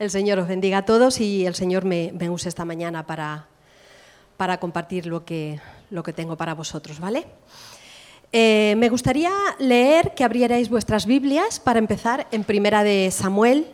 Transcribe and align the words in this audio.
El 0.00 0.10
Señor 0.10 0.40
os 0.40 0.48
bendiga 0.48 0.78
a 0.78 0.84
todos 0.84 1.20
y 1.20 1.46
el 1.46 1.54
Señor 1.54 1.84
me, 1.84 2.10
use 2.28 2.48
esta 2.48 2.64
mañana 2.64 3.06
para, 3.06 3.46
para 4.36 4.58
compartir 4.58 5.06
lo 5.06 5.24
que, 5.24 5.60
lo 5.90 6.02
que 6.02 6.12
tengo 6.12 6.36
para 6.36 6.54
vosotros, 6.54 6.98
¿vale? 6.98 7.24
Eh, 8.32 8.74
me 8.76 8.88
gustaría 8.88 9.30
leer 9.60 10.12
que 10.16 10.24
abrierais 10.24 10.68
vuestras 10.68 11.06
Biblias 11.06 11.60
para 11.60 11.78
empezar 11.78 12.26
en 12.32 12.42
Primera 12.42 12.82
de 12.82 13.12
Samuel, 13.12 13.68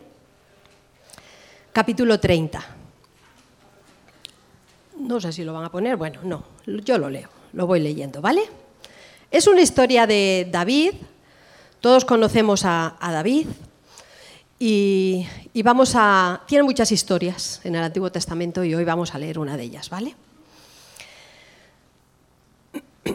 capítulo 1.72 2.21
30. 2.21 2.62
No 4.98 5.21
sé 5.23 5.32
si 5.32 5.43
lo 5.43 5.55
van 5.55 5.64
a 5.64 5.73
poner, 5.73 5.96
bueno, 5.96 6.21
no, 6.23 6.45
yo 6.66 6.98
lo 6.98 7.09
leo, 7.09 7.30
lo 7.55 7.66
voy 7.66 7.80
leyendo, 7.80 8.21
¿vale? 8.21 8.43
Es 9.30 9.46
una 9.46 9.62
historia 9.62 10.07
de 10.07 10.46
David, 10.50 10.93
todos 11.80 12.05
conocemos 12.05 12.66
a, 12.66 12.98
a 13.00 13.11
David, 13.11 13.46
y, 14.62 15.27
y, 15.53 15.62
vamos 15.62 15.93
a... 15.95 16.43
Tiene 16.46 16.64
muchas 16.64 16.93
historias 16.93 17.61
en 17.64 17.75
el 17.75 17.82
Antiguo 17.82 18.11
Testamento 18.13 18.64
y 18.64 18.75
hoy 18.75 18.85
vamos 18.85 19.14
a 19.14 19.18
leer 19.18 19.39
una 19.39 19.57
de 19.57 19.63
ellas, 19.64 19.91
¿vale? 19.91 20.14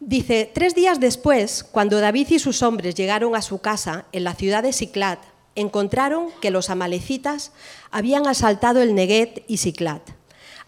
Dice, 0.00 0.50
tres 0.52 0.74
días 0.74 0.98
después, 0.98 1.62
cuando 1.64 2.00
David 2.00 2.30
y 2.30 2.38
sus 2.38 2.62
hombres 2.62 2.94
llegaron 2.94 3.36
a 3.36 3.42
su 3.42 3.60
casa 3.60 4.06
en 4.12 4.24
la 4.24 4.34
ciudad 4.34 4.62
de 4.62 4.72
Siclat, 4.72 5.20
encontraron 5.54 6.28
que 6.40 6.50
los 6.50 6.70
amalecitas 6.70 7.52
habían 7.90 8.26
asaltado 8.26 8.82
el 8.82 8.94
Neguet 8.94 9.44
y 9.46 9.58
Siclat. 9.58 10.02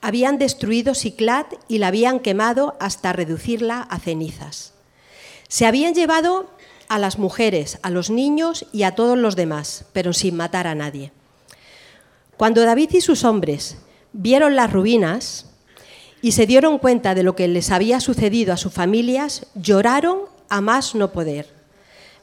Habían 0.01 0.39
destruido 0.39 0.95
Siclat 0.95 1.53
y 1.67 1.79
la 1.79 1.89
habían 1.89 2.21
quemado 2.21 2.77
hasta 2.79 3.12
reducirla 3.12 3.81
a 3.81 3.98
cenizas. 3.98 4.75
Se 5.48 5.67
habían 5.67 5.95
llevado 5.95 6.51
a 6.88 6.98
las 6.98 7.19
mujeres, 7.19 7.79
a 7.83 7.91
los 7.91 8.11
niños 8.11 8.66
y 8.73 8.83
a 8.83 8.95
todos 8.95 9.19
los 9.19 9.37
demás, 9.37 9.87
pero 9.92 10.12
sin 10.12 10.37
matar 10.37 10.66
a 10.66 10.75
nadie. 10.75 11.12
Cuando 12.37 12.62
David 12.62 12.91
y 12.92 13.01
sus 13.01 13.25
hombres 13.25 13.79
vieron 14.12 14.56
las 14.56 14.72
ruinas, 14.72 15.47
y 16.25 16.33
se 16.33 16.47
dieron 16.47 16.78
cuenta 16.78 17.14
de 17.14 17.22
lo 17.22 17.36
que 17.36 17.48
les 17.48 17.70
había 17.70 18.00
sucedido 18.00 18.55
a 18.55 18.56
sus 18.56 18.72
familias, 18.72 19.47
lloraron 19.55 20.20
a 20.48 20.62
más 20.62 20.94
no 20.94 21.12
poder. 21.12 21.48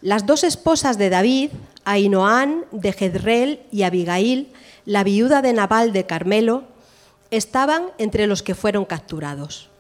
Las 0.02 0.26
dos 0.26 0.44
esposas 0.44 0.98
de 0.98 1.12
David, 1.12 1.52
Ainoán 1.86 2.66
de 2.72 2.94
Jezreel 2.94 3.60
y 3.72 3.84
Abigail, 3.84 4.52
la 4.86 5.04
viuda 5.04 5.44
de 5.44 5.54
Nabal 5.54 5.94
de 5.94 6.08
Carmelo, 6.08 6.64
estaban 7.30 7.90
entre 8.00 8.26
los 8.26 8.42
que 8.42 8.56
fueron 8.56 8.86
capturados. 8.86 9.71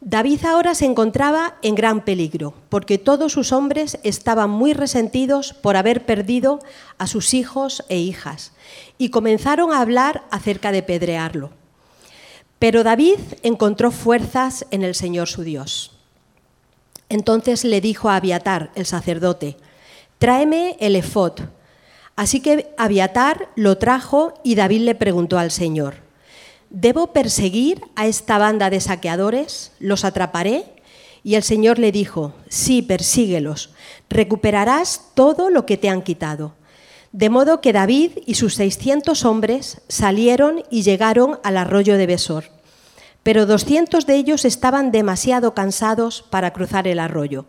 David 0.00 0.44
ahora 0.44 0.74
se 0.74 0.84
encontraba 0.84 1.56
en 1.62 1.74
gran 1.74 2.04
peligro, 2.04 2.54
porque 2.68 2.98
todos 2.98 3.32
sus 3.32 3.52
hombres 3.52 3.98
estaban 4.02 4.50
muy 4.50 4.74
resentidos 4.74 5.54
por 5.54 5.76
haber 5.76 6.04
perdido 6.04 6.60
a 6.98 7.06
sus 7.06 7.34
hijos 7.34 7.84
e 7.88 7.98
hijas, 7.98 8.52
y 8.98 9.08
comenzaron 9.08 9.72
a 9.72 9.80
hablar 9.80 10.24
acerca 10.30 10.70
de 10.70 10.82
pedrearlo. 10.82 11.50
Pero 12.58 12.84
David 12.84 13.18
encontró 13.42 13.90
fuerzas 13.90 14.66
en 14.70 14.82
el 14.82 14.94
Señor 14.94 15.28
su 15.28 15.42
Dios. 15.42 15.92
Entonces 17.08 17.64
le 17.64 17.80
dijo 17.80 18.08
a 18.08 18.16
Abiatar, 18.16 18.70
el 18.74 18.86
sacerdote, 18.86 19.56
tráeme 20.18 20.76
el 20.80 20.96
efod. 20.96 21.40
Así 22.16 22.40
que 22.40 22.72
Abiatar 22.76 23.50
lo 23.56 23.78
trajo 23.78 24.34
y 24.42 24.54
David 24.54 24.80
le 24.82 24.94
preguntó 24.94 25.38
al 25.38 25.50
Señor, 25.50 26.05
¿debo 26.70 27.12
perseguir 27.12 27.82
a 27.94 28.06
esta 28.06 28.38
banda 28.38 28.70
de 28.70 28.80
saqueadores? 28.80 29.72
¿Los 29.78 30.04
atraparé? 30.04 30.64
Y 31.22 31.34
el 31.34 31.42
Señor 31.42 31.78
le 31.78 31.92
dijo, 31.92 32.34
sí, 32.48 32.82
persíguelos, 32.82 33.70
recuperarás 34.08 35.10
todo 35.14 35.50
lo 35.50 35.66
que 35.66 35.76
te 35.76 35.88
han 35.88 36.02
quitado. 36.02 36.54
De 37.12 37.30
modo 37.30 37.60
que 37.60 37.72
David 37.72 38.12
y 38.26 38.34
sus 38.34 38.54
seiscientos 38.54 39.24
hombres 39.24 39.80
salieron 39.88 40.62
y 40.70 40.82
llegaron 40.82 41.40
al 41.42 41.56
arroyo 41.56 41.96
de 41.96 42.06
Besor. 42.06 42.44
Pero 43.22 43.46
doscientos 43.46 44.06
de 44.06 44.16
ellos 44.16 44.44
estaban 44.44 44.92
demasiado 44.92 45.54
cansados 45.54 46.22
para 46.30 46.52
cruzar 46.52 46.86
el 46.86 47.00
arroyo, 47.00 47.46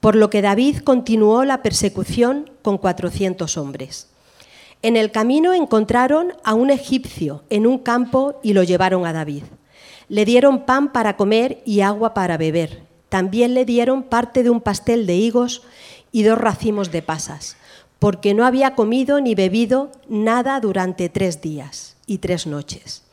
por 0.00 0.16
lo 0.16 0.28
que 0.30 0.42
David 0.42 0.78
continuó 0.78 1.44
la 1.44 1.62
persecución 1.62 2.50
con 2.62 2.78
cuatrocientos 2.78 3.56
hombres. 3.56 4.08
En 4.84 4.98
el 4.98 5.10
camino 5.10 5.54
encontraron 5.54 6.34
a 6.44 6.52
un 6.52 6.68
egipcio 6.68 7.42
en 7.48 7.66
un 7.66 7.78
campo 7.78 8.38
y 8.42 8.52
lo 8.52 8.62
llevaron 8.64 9.06
a 9.06 9.14
David. 9.14 9.44
Le 10.10 10.26
dieron 10.26 10.66
pan 10.66 10.92
para 10.92 11.16
comer 11.16 11.62
y 11.64 11.80
agua 11.80 12.12
para 12.12 12.36
beber. 12.36 12.82
También 13.08 13.54
le 13.54 13.64
dieron 13.64 14.02
parte 14.02 14.42
de 14.42 14.50
un 14.50 14.60
pastel 14.60 15.06
de 15.06 15.14
higos 15.14 15.62
y 16.12 16.24
dos 16.24 16.36
racimos 16.36 16.92
de 16.92 17.00
pasas 17.00 17.56
porque 17.98 18.34
no 18.34 18.44
había 18.44 18.74
comido 18.74 19.22
ni 19.22 19.34
bebido 19.34 19.90
nada 20.06 20.60
durante 20.60 21.08
tres 21.08 21.40
días 21.40 21.96
y 22.06 22.18
tres 22.18 22.46
noches. 22.46 23.04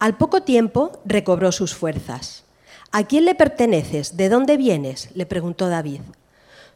Al 0.00 0.18
poco 0.18 0.42
tiempo 0.42 1.00
recobró 1.06 1.50
sus 1.50 1.74
fuerzas. 1.74 2.44
¿A 2.92 3.04
quién 3.04 3.24
le 3.24 3.34
perteneces? 3.34 4.18
¿De 4.18 4.28
dónde 4.28 4.58
vienes? 4.58 5.08
le 5.14 5.24
preguntó 5.24 5.70
David. 5.70 6.02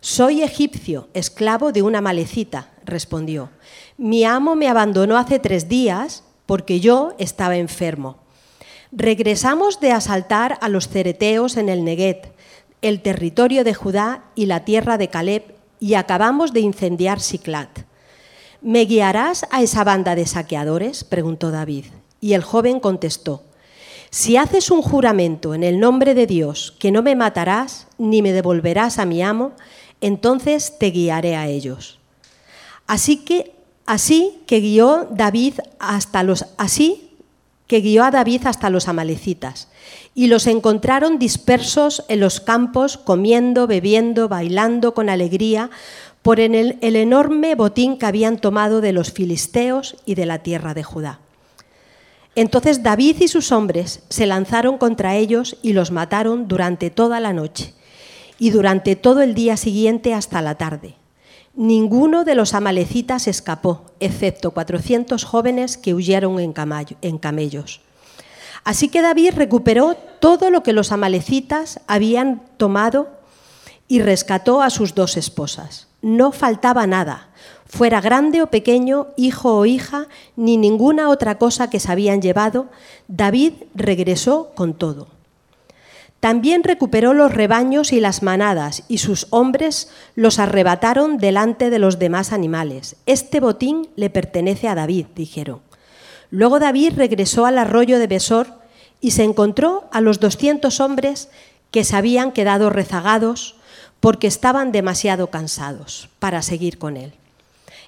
Soy 0.00 0.40
egipcio, 0.42 1.08
esclavo 1.12 1.72
de 1.72 1.82
una 1.82 2.00
malecita, 2.00 2.70
respondió. 2.84 3.50
Mi 3.96 4.24
amo 4.24 4.54
me 4.56 4.68
abandonó 4.68 5.16
hace 5.16 5.38
tres 5.38 5.68
días 5.68 6.24
porque 6.46 6.80
yo 6.80 7.14
estaba 7.18 7.56
enfermo. 7.56 8.18
Regresamos 8.92 9.80
de 9.80 9.92
asaltar 9.92 10.58
a 10.60 10.68
los 10.68 10.88
cereteos 10.88 11.56
en 11.56 11.68
el 11.68 11.84
Neguet, 11.84 12.32
el 12.82 13.00
territorio 13.00 13.64
de 13.64 13.74
Judá 13.74 14.24
y 14.34 14.46
la 14.46 14.64
tierra 14.64 14.98
de 14.98 15.08
Caleb, 15.08 15.54
y 15.80 15.94
acabamos 15.94 16.52
de 16.52 16.60
incendiar 16.60 17.20
Siclat. 17.20 17.80
¿Me 18.60 18.84
guiarás 18.84 19.46
a 19.50 19.62
esa 19.62 19.84
banda 19.84 20.14
de 20.14 20.26
saqueadores? 20.26 21.04
preguntó 21.04 21.50
David. 21.50 21.86
Y 22.20 22.32
el 22.32 22.42
joven 22.42 22.80
contestó, 22.80 23.42
si 24.10 24.36
haces 24.36 24.70
un 24.70 24.80
juramento 24.80 25.54
en 25.54 25.64
el 25.64 25.80
nombre 25.80 26.14
de 26.14 26.28
Dios 26.28 26.72
que 26.78 26.92
no 26.92 27.02
me 27.02 27.16
matarás 27.16 27.88
ni 27.98 28.22
me 28.22 28.32
devolverás 28.32 28.98
a 29.00 29.04
mi 29.04 29.22
amo, 29.22 29.52
entonces 30.00 30.78
te 30.78 30.92
guiaré 30.92 31.34
a 31.34 31.48
ellos. 31.48 31.98
Así 32.86 33.18
que 33.18 33.52
así 33.86 34.38
que 34.46 34.60
guió 34.60 35.08
David 35.10 35.54
hasta 35.78 36.22
los 36.22 36.46
así 36.56 37.10
que 37.66 37.80
guió 37.80 38.04
a 38.04 38.10
David 38.10 38.46
hasta 38.46 38.70
los 38.70 38.88
amalecitas 38.88 39.68
y 40.14 40.26
los 40.26 40.46
encontraron 40.46 41.18
dispersos 41.18 42.04
en 42.08 42.20
los 42.20 42.40
campos, 42.40 42.98
comiendo, 42.98 43.66
bebiendo, 43.66 44.28
bailando 44.28 44.94
con 44.94 45.08
alegría 45.08 45.70
por 46.22 46.40
el, 46.40 46.78
el 46.80 46.96
enorme 46.96 47.54
botín 47.54 47.98
que 47.98 48.06
habían 48.06 48.38
tomado 48.38 48.80
de 48.80 48.92
los 48.92 49.12
filisteos 49.12 49.96
y 50.06 50.14
de 50.14 50.26
la 50.26 50.38
tierra 50.38 50.72
de 50.74 50.84
Judá. 50.84 51.20
Entonces 52.36 52.82
David 52.82 53.16
y 53.20 53.28
sus 53.28 53.52
hombres 53.52 54.02
se 54.08 54.26
lanzaron 54.26 54.78
contra 54.78 55.16
ellos 55.16 55.56
y 55.62 55.72
los 55.72 55.90
mataron 55.90 56.48
durante 56.48 56.90
toda 56.90 57.20
la 57.20 57.32
noche 57.32 57.74
y 58.38 58.50
durante 58.50 58.96
todo 58.96 59.22
el 59.22 59.34
día 59.34 59.56
siguiente 59.56 60.14
hasta 60.14 60.42
la 60.42 60.56
tarde. 60.56 60.96
Ninguno 61.56 62.24
de 62.24 62.34
los 62.34 62.52
amalecitas 62.52 63.28
escapó, 63.28 63.84
excepto 64.00 64.50
400 64.50 65.22
jóvenes 65.22 65.76
que 65.76 65.94
huyeron 65.94 66.40
en, 66.40 67.18
camellos. 67.18 67.80
Así 68.64 68.88
que 68.88 69.02
David 69.02 69.34
recuperó 69.36 69.94
todo 70.18 70.50
lo 70.50 70.64
que 70.64 70.72
los 70.72 70.90
amalecitas 70.90 71.80
habían 71.86 72.42
tomado 72.56 73.08
y 73.86 74.00
rescató 74.00 74.62
a 74.62 74.70
sus 74.70 74.96
dos 74.96 75.16
esposas. 75.16 75.86
No 76.02 76.32
faltaba 76.32 76.88
nada, 76.88 77.28
fuera 77.66 78.00
grande 78.00 78.42
o 78.42 78.48
pequeño, 78.48 79.08
hijo 79.16 79.56
o 79.56 79.64
hija, 79.64 80.08
ni 80.34 80.56
ninguna 80.56 81.08
otra 81.08 81.38
cosa 81.38 81.70
que 81.70 81.78
se 81.78 81.92
habían 81.92 82.20
llevado, 82.20 82.66
David 83.06 83.52
regresó 83.76 84.50
con 84.56 84.74
todo. 84.74 85.06
También 86.24 86.64
recuperó 86.64 87.12
los 87.12 87.34
rebaños 87.34 87.92
y 87.92 88.00
las 88.00 88.22
manadas, 88.22 88.84
y 88.88 88.96
sus 88.96 89.26
hombres 89.28 89.90
los 90.14 90.38
arrebataron 90.38 91.18
delante 91.18 91.68
de 91.68 91.78
los 91.78 91.98
demás 91.98 92.32
animales. 92.32 92.96
Este 93.04 93.40
botín 93.40 93.90
le 93.94 94.08
pertenece 94.08 94.66
a 94.66 94.74
David, 94.74 95.04
dijeron. 95.14 95.60
Luego 96.30 96.60
David 96.60 96.94
regresó 96.96 97.44
al 97.44 97.58
arroyo 97.58 97.98
de 97.98 98.06
Besor 98.06 98.46
y 99.02 99.10
se 99.10 99.22
encontró 99.22 99.84
a 99.92 100.00
los 100.00 100.18
doscientos 100.18 100.80
hombres 100.80 101.28
que 101.70 101.84
se 101.84 101.94
habían 101.94 102.32
quedado 102.32 102.70
rezagados 102.70 103.56
porque 104.00 104.26
estaban 104.26 104.72
demasiado 104.72 105.26
cansados 105.26 106.08
para 106.20 106.40
seguir 106.40 106.78
con 106.78 106.96
él. 106.96 107.12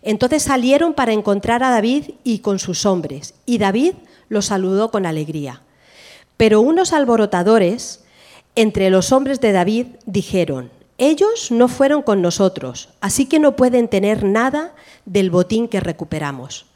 Entonces 0.03 0.43
salieron 0.43 0.93
para 0.93 1.15
encontrar 1.15 1.62
a 1.62 1.71
David 1.71 2.11
y 2.23 2.41
con 2.41 2.59
sus 2.59 2.85
hombres, 2.85 3.32
y 3.47 3.56
David 3.56 3.94
los 4.29 4.44
saludó 4.44 4.91
con 4.91 5.06
alegría. 5.06 5.62
Pero 6.37 6.61
unos 6.61 6.93
alborotadores 6.93 8.03
entre 8.56 8.91
los 8.91 9.12
hombres 9.12 9.41
de 9.41 9.53
David 9.53 9.87
dijeron, 10.06 10.70
ellos 10.99 11.50
no 11.50 11.69
fueron 11.69 12.03
con 12.03 12.23
nosotros, 12.23 12.88
así 13.00 13.26
que 13.26 13.38
no 13.38 13.55
pueden 13.55 13.87
tener 13.87 14.25
nada 14.25 14.75
del 15.05 15.31
botín 15.31 15.69
que 15.69 15.79
recuperamos 15.79 16.67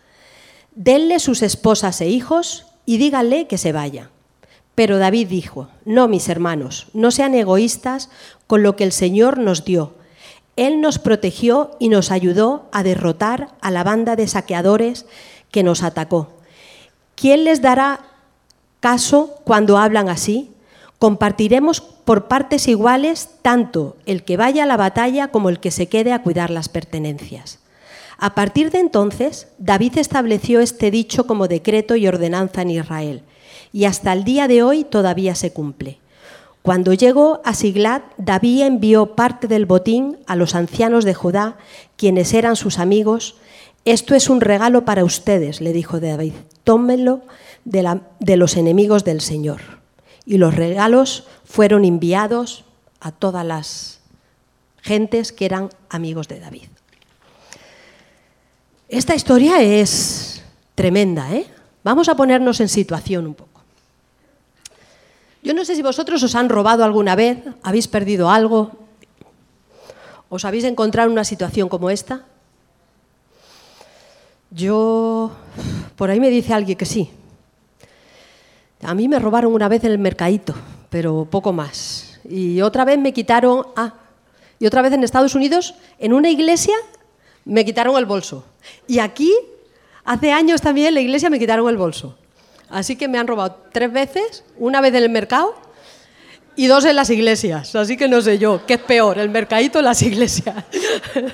denle 0.75 1.19
sus 1.19 1.43
esposas 1.43 2.01
e 2.01 2.09
hijos 2.09 2.67
y 2.87 2.99
díganle 2.99 3.47
que 3.47 3.59
se 3.59 3.73
vaya. 3.73 4.11
Pero 4.75 4.99
David 4.99 5.29
dijo, 5.29 5.69
no, 5.85 6.09
mis 6.09 6.29
hermanos, 6.29 6.87
no 6.95 7.11
sean 7.11 7.35
egoístas 7.35 8.09
con 8.47 8.63
lo 8.63 8.77
que 8.77 8.85
el 8.85 8.93
Señor 8.93 9.39
nos 9.39 9.65
dio. 9.65 9.95
Él 10.57 10.81
nos 10.81 10.99
protegió 10.99 11.77
y 11.79 11.89
nos 11.89 12.11
ayudó 12.11 12.69
a 12.73 12.83
derrotar 12.83 13.49
a 13.61 13.71
la 13.71 13.85
banda 13.85 14.17
de 14.17 14.29
saqueadores 14.29 15.07
que 15.51 15.63
nos 15.63 15.83
atacó. 15.83 16.29
¿Quién 17.15 17.45
les 17.45 17.61
dará 17.61 18.01
caso 18.81 19.35
cuando 19.45 19.77
hablan 19.77 20.09
así? 20.09 20.51
Compartiremos 21.01 21.81
por 21.81 22.29
partes 22.29 22.69
iguales 22.69 23.31
tanto 23.41 23.97
el 24.05 24.23
que 24.23 24.37
vaya 24.37 24.65
a 24.65 24.67
la 24.67 24.77
batalla 24.77 25.29
como 25.29 25.49
el 25.49 25.59
que 25.59 25.71
se 25.71 25.89
quede 25.89 26.13
a 26.13 26.23
cuidar 26.23 26.51
las 26.51 26.69
pertenencias. 26.69 27.59
A 28.19 28.35
partir 28.35 28.71
de 28.71 28.81
entonces, 28.81 29.49
David 29.57 29.97
estableció 29.97 30.61
este 30.61 30.91
dicho 30.91 31.27
como 31.27 31.49
decreto 31.49 31.97
y 31.97 32.07
ordenanza 32.07 32.61
en 32.61 32.71
Israel, 32.73 33.23
y 33.73 33.87
hasta 33.87 34.13
el 34.13 34.25
día 34.25 34.47
de 34.47 34.63
hoy 34.63 34.85
todavía 34.85 35.35
se 35.35 35.55
cumple. 35.55 36.01
Cuando 36.61 36.93
llegó 36.93 37.41
a 37.47 37.55
Siglat, 37.55 38.03
David 38.19 38.61
envió 38.61 39.17
parte 39.17 39.49
del 39.49 39.65
botín 39.65 40.19
a 40.27 40.37
los 40.37 40.55
ancianos 40.55 41.07
de 41.07 41.15
Judá, 41.15 41.57
quienes 41.97 42.35
eran 42.35 42.57
sus 42.57 42.79
amigos. 42.79 43.37
Esto 43.87 44.15
es 44.15 44.29
un 44.29 44.43
regalo 44.43 44.85
para 44.85 45.03
ustedes, 45.05 45.63
le 45.63 45.73
dijo 45.73 45.99
David. 45.99 46.35
Tómenlo 46.63 47.23
de, 47.65 48.03
de 48.19 48.37
los 48.37 48.59
enemigos 48.59 49.05
del 49.05 49.23
Señor. 49.23 49.80
Y 50.27 50.39
los 50.39 50.55
regalos 50.55 51.27
fueron 51.45 51.85
enviados 51.85 52.65
a 53.01 53.13
todas 53.13 53.45
las 53.45 54.01
gentes 54.83 55.33
que 55.33 55.47
eran 55.47 55.71
amigos 55.89 56.29
de 56.29 56.41
David. 56.41 56.69
Esta 58.89 59.15
historia 59.15 59.63
es 59.63 60.43
tremenda, 60.75 61.33
¿eh? 61.33 61.47
Vamos 61.83 62.09
a 62.09 62.15
ponernos 62.15 62.61
en 62.61 62.69
situación 62.69 63.27
un 63.27 63.35
poco. 63.35 63.61
Yo 65.43 65.55
no 65.55 65.65
sé 65.65 65.75
si 65.75 65.83
vosotros 65.83 66.23
os 66.23 66.35
han 66.35 66.49
robado 66.49 66.85
alguna 66.85 67.15
vez, 67.15 67.39
habéis 67.63 67.89
perdido 67.89 68.31
algo, 68.31 68.73
os 70.29 70.45
habéis 70.45 70.65
encontrado 70.65 71.09
en 71.09 71.13
una 71.13 71.25
situación 71.25 71.69
como 71.69 71.89
esta. 71.89 72.25
Yo, 74.51 75.31
por 75.97 76.11
ahí 76.11 76.21
me 76.21 76.29
dice 76.29 76.53
alguien 76.53 76.77
que 76.77 76.85
sí. 76.85 77.11
A 78.83 78.95
mí 78.95 79.09
me 79.09 79.19
robaron 79.19 79.53
una 79.53 79.69
vez 79.69 79.85
en 79.85 79.93
el 79.93 79.99
mercadito, 79.99 80.55
pero 80.89 81.27
poco 81.31 81.53
más. 81.53 82.19
Y 82.29 82.61
otra 82.63 82.85
vez 82.85 82.99
me 82.99 83.13
quitaron, 83.13 83.67
ah, 83.77 83.95
y 84.59 84.67
otra 84.67 84.83
vez 84.83 84.93
en 84.93 85.05
Estados 85.05 85.35
Unidos, 85.35 85.75
en 85.99 86.13
una 86.13 86.31
iglesia, 86.31 86.75
me 87.45 87.65
quitaron 87.65 87.97
el 87.97 88.07
bolso. 88.07 88.45
Y 88.87 88.99
aquí, 88.99 89.33
hace 90.05 90.33
años 90.33 90.63
también, 90.63 90.89
en 90.89 90.95
la 90.95 91.01
iglesia 91.01 91.29
me 91.29 91.39
quitaron 91.39 91.69
el 91.69 91.77
bolso. 91.77 92.17
Así 92.71 92.97
que 92.97 93.09
me 93.09 93.19
han 93.19 93.27
robado 93.27 93.57
tres 93.73 93.93
veces, 93.93 94.45
una 94.59 94.81
vez 94.81 94.95
en 94.95 95.03
el 95.03 95.11
mercado 95.11 95.55
y 96.57 96.67
dos 96.67 96.85
en 96.85 96.97
las 96.97 97.11
iglesias. 97.11 97.75
Así 97.75 97.97
que 97.97 98.09
no 98.09 98.21
sé 98.23 98.39
yo, 98.39 98.65
¿qué 98.67 98.75
es 98.75 98.81
peor, 98.81 99.19
el 99.19 99.29
mercadito 99.29 99.81
o 99.81 99.83
las 99.83 100.01
iglesias? 100.03 100.65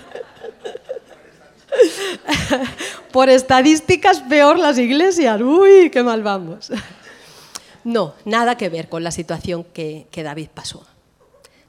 Por 3.13 3.29
estadísticas, 3.29 4.21
peor 4.21 4.59
las 4.59 4.79
iglesias. 4.79 5.41
Uy, 5.41 5.91
qué 5.91 6.03
mal 6.03 6.23
vamos. 6.23 6.71
No, 7.87 8.15
nada 8.25 8.57
que 8.57 8.69
ver 8.69 8.89
con 8.89 9.05
la 9.05 9.13
situación 9.13 9.63
que, 9.63 10.09
David 10.13 10.49
pasó. 10.53 10.85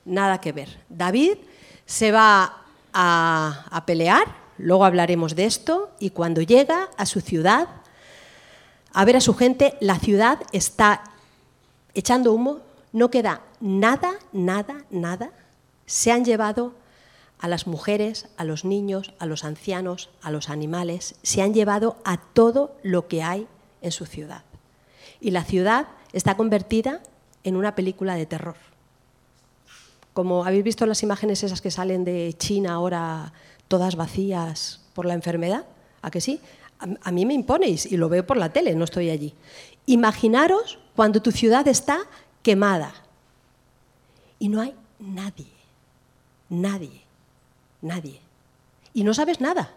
Nada 0.04 0.42
que 0.42 0.52
ver. 0.52 0.80
David 0.90 1.38
se 1.86 2.12
va 2.12 2.64
a, 2.92 3.66
a 3.70 3.86
pelear, 3.86 4.26
luego 4.58 4.84
hablaremos 4.84 5.36
de 5.36 5.46
esto, 5.46 5.92
y 6.00 6.10
cuando 6.10 6.42
llega 6.42 6.90
a 6.98 7.06
su 7.06 7.22
ciudad, 7.22 7.68
a 8.94 9.06
ver 9.06 9.18
a 9.18 9.22
su 9.22 9.36
gente, 9.36 9.78
la 9.80 10.00
ciudad 10.00 10.40
está 10.54 11.04
echando 11.94 12.34
humo, 12.34 12.62
no 12.94 13.12
queda 13.12 13.44
nada, 13.60 14.14
nada, 14.32 14.86
nada. 14.90 15.30
Se 15.86 16.12
han 16.12 16.26
llevado 16.26 16.74
a 17.38 17.48
las 17.48 17.68
mujeres, 17.68 18.28
a 18.38 18.44
los 18.44 18.66
niños, 18.66 19.14
a 19.20 19.28
los 19.28 19.44
ancianos, 19.44 20.10
a 20.24 20.32
los 20.32 20.50
animales, 20.50 21.14
se 21.22 21.44
han 21.44 21.54
llevado 21.54 21.98
a 22.06 22.18
todo 22.18 22.76
lo 22.82 23.08
que 23.08 23.22
hay 23.22 23.48
en 23.84 23.92
su 23.92 24.08
ciudad. 24.08 24.42
Y 25.22 25.30
la 25.30 25.44
ciudad 25.44 25.88
está 26.14 26.36
convertida 26.36 27.02
en 27.44 27.56
una 27.56 27.76
película 27.76 28.16
de 28.16 28.26
terror. 28.26 28.56
Como 30.14 30.46
habéis 30.46 30.64
visto 30.64 30.86
las 30.86 31.04
imágenes 31.04 31.44
esas 31.44 31.62
que 31.62 31.72
salen 31.72 32.04
de 32.04 32.34
China 32.38 32.74
ahora 32.74 33.34
todas 33.68 33.96
vacías 33.96 34.82
por 34.94 35.06
la 35.06 35.14
enfermedad, 35.14 35.66
¿a 36.02 36.10
que 36.10 36.22
sí? 36.22 36.42
a, 36.80 37.12
mí 37.12 37.26
me 37.26 37.34
imponéis 37.34 37.86
y 37.92 37.98
lo 37.98 38.10
veo 38.10 38.26
por 38.26 38.38
la 38.38 38.50
tele, 38.50 38.76
no 38.76 38.84
estoy 38.84 39.10
allí. 39.10 39.34
Imaginaros 39.86 40.80
cuando 40.96 41.22
tu 41.22 41.32
ciudad 41.32 41.68
está 41.68 42.00
quemada 42.44 42.94
y 44.40 44.50
no 44.50 44.62
hay 44.62 44.76
nadie, 45.00 45.48
nadie, 46.50 47.02
nadie. 47.82 48.20
Y 48.94 49.04
no 49.04 49.14
sabes 49.14 49.42
nada. 49.42 49.72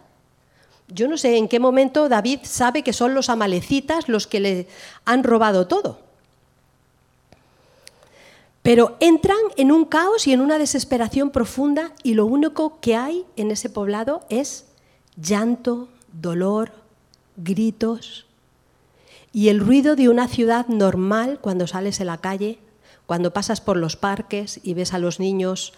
Yo 0.87 1.07
no 1.07 1.17
sé 1.17 1.37
en 1.37 1.47
qué 1.47 1.59
momento 1.59 2.09
David 2.09 2.39
sabe 2.43 2.83
que 2.83 2.93
son 2.93 3.13
los 3.13 3.29
amalecitas 3.29 4.09
los 4.09 4.27
que 4.27 4.39
le 4.39 4.67
han 5.05 5.23
robado 5.23 5.67
todo. 5.67 5.99
Pero 8.61 8.95
entran 8.99 9.39
en 9.57 9.71
un 9.71 9.85
caos 9.85 10.27
y 10.27 10.33
en 10.33 10.41
una 10.41 10.57
desesperación 10.57 11.31
profunda 11.31 11.93
y 12.03 12.13
lo 12.13 12.25
único 12.25 12.79
que 12.79 12.95
hay 12.95 13.25
en 13.35 13.51
ese 13.51 13.69
poblado 13.69 14.21
es 14.29 14.65
llanto, 15.15 15.89
dolor, 16.13 16.71
gritos 17.37 18.25
y 19.33 19.49
el 19.49 19.59
ruido 19.59 19.95
de 19.95 20.09
una 20.09 20.27
ciudad 20.27 20.67
normal 20.67 21.39
cuando 21.39 21.67
sales 21.67 21.99
en 21.99 22.07
la 22.07 22.17
calle, 22.17 22.59
cuando 23.05 23.33
pasas 23.33 23.61
por 23.61 23.77
los 23.77 23.95
parques 23.95 24.59
y 24.63 24.73
ves 24.73 24.93
a 24.93 24.99
los 24.99 25.19
niños 25.19 25.73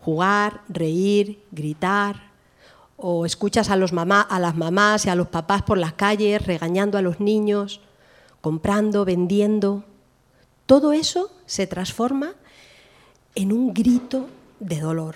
jugar, 0.00 0.60
reír, 0.68 1.42
gritar, 1.50 2.28
o 2.96 3.24
escuchas 3.24 3.70
a, 3.70 3.74
a 3.74 4.38
las 4.40 4.56
mamás 4.56 5.06
y 5.06 5.08
a 5.08 5.14
los 5.14 5.28
papás 5.28 5.62
por 5.62 5.78
las 5.78 5.92
calles 5.92 6.44
regañando 6.44 6.98
a 6.98 7.02
los 7.02 7.20
niños, 7.20 7.80
comprando, 8.40 9.04
vendiendo. 9.04 9.84
Todo 10.68 10.92
eso 10.92 11.32
se 11.46 11.66
transforma 11.66 12.34
en 13.34 13.52
un 13.52 13.72
grito 13.72 14.28
de 14.60 14.80
dolor, 14.80 15.14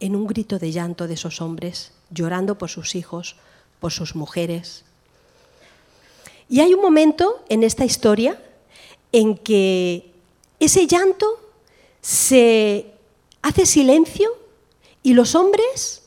en 0.00 0.16
un 0.16 0.26
grito 0.26 0.58
de 0.58 0.72
llanto 0.72 1.06
de 1.06 1.12
esos 1.12 1.42
hombres 1.42 1.92
llorando 2.08 2.56
por 2.56 2.70
sus 2.70 2.94
hijos, 2.94 3.36
por 3.78 3.92
sus 3.92 4.16
mujeres, 4.16 4.86
y 6.48 6.60
hay 6.60 6.72
un 6.72 6.80
momento 6.80 7.42
en 7.50 7.62
esta 7.62 7.84
historia 7.84 8.40
en 9.12 9.36
que 9.36 10.12
ese 10.60 10.86
llanto 10.86 11.26
se 12.00 12.86
hace 13.42 13.66
silencio 13.66 14.30
y 15.02 15.12
los 15.14 15.34
hombres, 15.34 16.04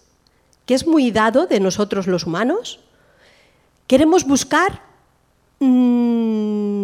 que 0.65 0.73
es 0.73 0.87
muy 0.87 1.11
dado 1.11 1.45
de 1.45 1.59
nosotros 1.59 2.07
los 2.07 2.25
humanos, 2.25 2.79
queremos 3.85 4.25
buscar 4.25 4.81
mm, 5.59 6.78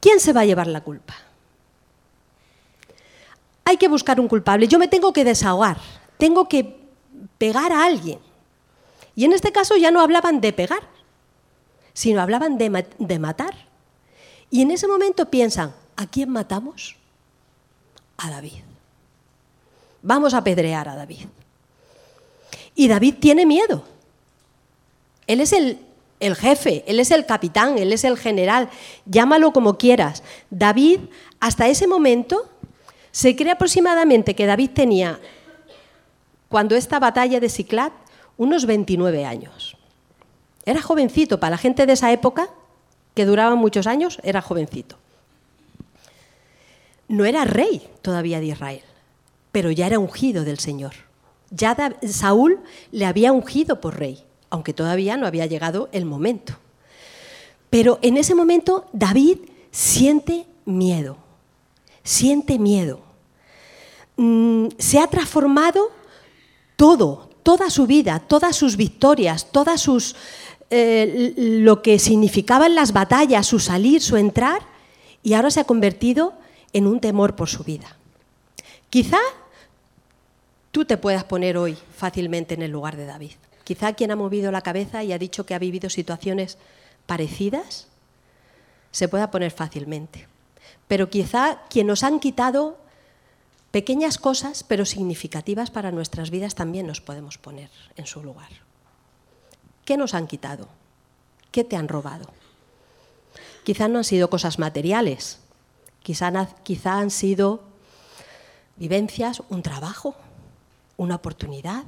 quién 0.00 0.20
se 0.20 0.32
va 0.32 0.42
a 0.42 0.44
llevar 0.44 0.66
la 0.66 0.82
culpa. 0.82 1.14
Hay 3.64 3.76
que 3.76 3.88
buscar 3.88 4.20
un 4.20 4.28
culpable. 4.28 4.68
Yo 4.68 4.78
me 4.78 4.88
tengo 4.88 5.12
que 5.12 5.24
desahogar, 5.24 5.78
tengo 6.18 6.48
que 6.48 6.76
pegar 7.38 7.72
a 7.72 7.84
alguien. 7.84 8.20
Y 9.14 9.24
en 9.24 9.32
este 9.32 9.50
caso 9.50 9.76
ya 9.76 9.90
no 9.90 10.00
hablaban 10.00 10.40
de 10.40 10.52
pegar, 10.52 10.82
sino 11.94 12.20
hablaban 12.20 12.58
de, 12.58 13.18
matar. 13.18 13.54
Y 14.50 14.62
en 14.62 14.70
ese 14.70 14.86
momento 14.86 15.30
piensan, 15.30 15.74
¿a 15.96 16.06
quién 16.06 16.28
matamos? 16.28 16.96
A 18.18 18.30
David. 18.30 18.62
Vamos 20.02 20.34
a 20.34 20.38
apedrear 20.38 20.88
a 20.88 20.94
David. 20.94 21.26
Y 22.74 22.88
David 22.88 23.16
tiene 23.18 23.46
miedo. 23.46 23.82
Él 25.26 25.40
es 25.40 25.52
el, 25.54 25.80
el, 26.20 26.34
jefe, 26.34 26.84
él 26.86 27.00
es 27.00 27.10
el 27.10 27.26
capitán, 27.26 27.78
él 27.78 27.92
es 27.92 28.04
el 28.04 28.16
general, 28.16 28.68
llámalo 29.04 29.52
como 29.52 29.76
quieras. 29.78 30.22
David, 30.50 31.00
hasta 31.40 31.68
ese 31.68 31.86
momento, 31.86 32.48
se 33.10 33.36
cree 33.36 33.52
aproximadamente 33.52 34.34
que 34.34 34.46
David 34.46 34.70
tenía, 34.74 35.20
cuando 36.48 36.76
esta 36.76 36.98
batalla 36.98 37.40
de 37.40 37.48
Ciclat, 37.48 37.92
unos 38.36 38.66
29 38.66 39.24
años. 39.24 39.76
Era 40.64 40.82
jovencito, 40.82 41.40
para 41.40 41.50
la 41.50 41.58
gente 41.58 41.86
de 41.86 41.92
esa 41.92 42.12
época, 42.12 42.50
que 43.14 43.24
duraba 43.24 43.54
muchos 43.54 43.86
años, 43.86 44.18
era 44.22 44.42
jovencito. 44.42 44.96
No 47.08 47.24
era 47.24 47.44
rey 47.44 47.88
todavía 48.02 48.40
de 48.40 48.46
Israel, 48.46 48.82
pero 49.52 49.70
ya 49.70 49.86
era 49.86 49.98
ungido 49.98 50.44
del 50.44 50.58
Señor. 50.58 50.92
Ya 51.50 51.76
Saúl 52.06 52.60
le 52.90 53.06
había 53.06 53.32
ungido 53.32 53.80
por 53.80 53.98
rey, 53.98 54.24
aunque 54.50 54.72
todavía 54.72 55.16
no 55.16 55.26
había 55.26 55.46
llegado 55.46 55.88
el 55.92 56.04
momento. 56.04 56.54
Pero 57.70 57.98
en 58.02 58.16
ese 58.16 58.34
momento 58.34 58.86
David 58.92 59.38
siente 59.70 60.46
miedo, 60.64 61.16
siente 62.02 62.58
miedo. 62.58 63.00
Mm, 64.16 64.68
se 64.78 64.98
ha 64.98 65.06
transformado 65.08 65.90
todo, 66.76 67.28
toda 67.42 67.70
su 67.70 67.86
vida, 67.86 68.20
todas 68.20 68.56
sus 68.56 68.76
victorias, 68.76 69.50
todas 69.52 69.80
sus 69.80 70.16
eh, 70.70 71.34
lo 71.36 71.80
que 71.80 71.98
significaban 71.98 72.74
las 72.74 72.92
batallas, 72.92 73.46
su 73.46 73.60
salir, 73.60 74.02
su 74.02 74.16
entrar, 74.16 74.62
y 75.22 75.34
ahora 75.34 75.50
se 75.50 75.60
ha 75.60 75.64
convertido 75.64 76.34
en 76.72 76.86
un 76.86 77.00
temor 77.00 77.36
por 77.36 77.48
su 77.48 77.62
vida. 77.62 77.96
Quizá 78.90 79.18
tú 80.72 80.84
te 80.84 80.96
puedas 80.96 81.24
poner 81.24 81.56
hoy 81.56 81.76
fácilmente 81.96 82.54
en 82.54 82.62
el 82.62 82.72
lugar 82.72 82.96
de 82.96 83.06
David. 83.06 83.32
Quizá 83.66 83.94
quien 83.94 84.12
ha 84.12 84.16
movido 84.16 84.52
la 84.52 84.60
cabeza 84.60 85.02
y 85.02 85.12
ha 85.12 85.18
dicho 85.18 85.44
que 85.44 85.52
ha 85.52 85.58
vivido 85.58 85.90
situaciones 85.90 86.56
parecidas, 87.04 87.88
se 88.92 89.08
pueda 89.08 89.32
poner 89.32 89.50
fácilmente. 89.50 90.28
Pero 90.86 91.10
quizá 91.10 91.62
quien 91.68 91.88
nos 91.88 92.04
han 92.04 92.20
quitado 92.20 92.78
pequeñas 93.72 94.18
cosas, 94.18 94.62
pero 94.62 94.84
significativas 94.84 95.72
para 95.72 95.90
nuestras 95.90 96.30
vidas, 96.30 96.54
también 96.54 96.86
nos 96.86 97.00
podemos 97.00 97.38
poner 97.38 97.68
en 97.96 98.06
su 98.06 98.22
lugar. 98.22 98.50
¿Qué 99.84 99.96
nos 99.96 100.14
han 100.14 100.28
quitado? 100.28 100.68
¿Qué 101.50 101.64
te 101.64 101.74
han 101.74 101.88
robado? 101.88 102.30
Quizá 103.64 103.88
no 103.88 103.98
han 103.98 104.04
sido 104.04 104.30
cosas 104.30 104.60
materiales, 104.60 105.40
quizá, 106.04 106.30
quizá 106.62 107.00
han 107.00 107.10
sido 107.10 107.64
vivencias, 108.76 109.42
un 109.48 109.64
trabajo, 109.64 110.14
una 110.96 111.16
oportunidad, 111.16 111.82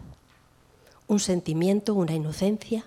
un 1.09 1.19
sentimiento, 1.19 1.95
una 1.95 2.15
inocencia. 2.15 2.85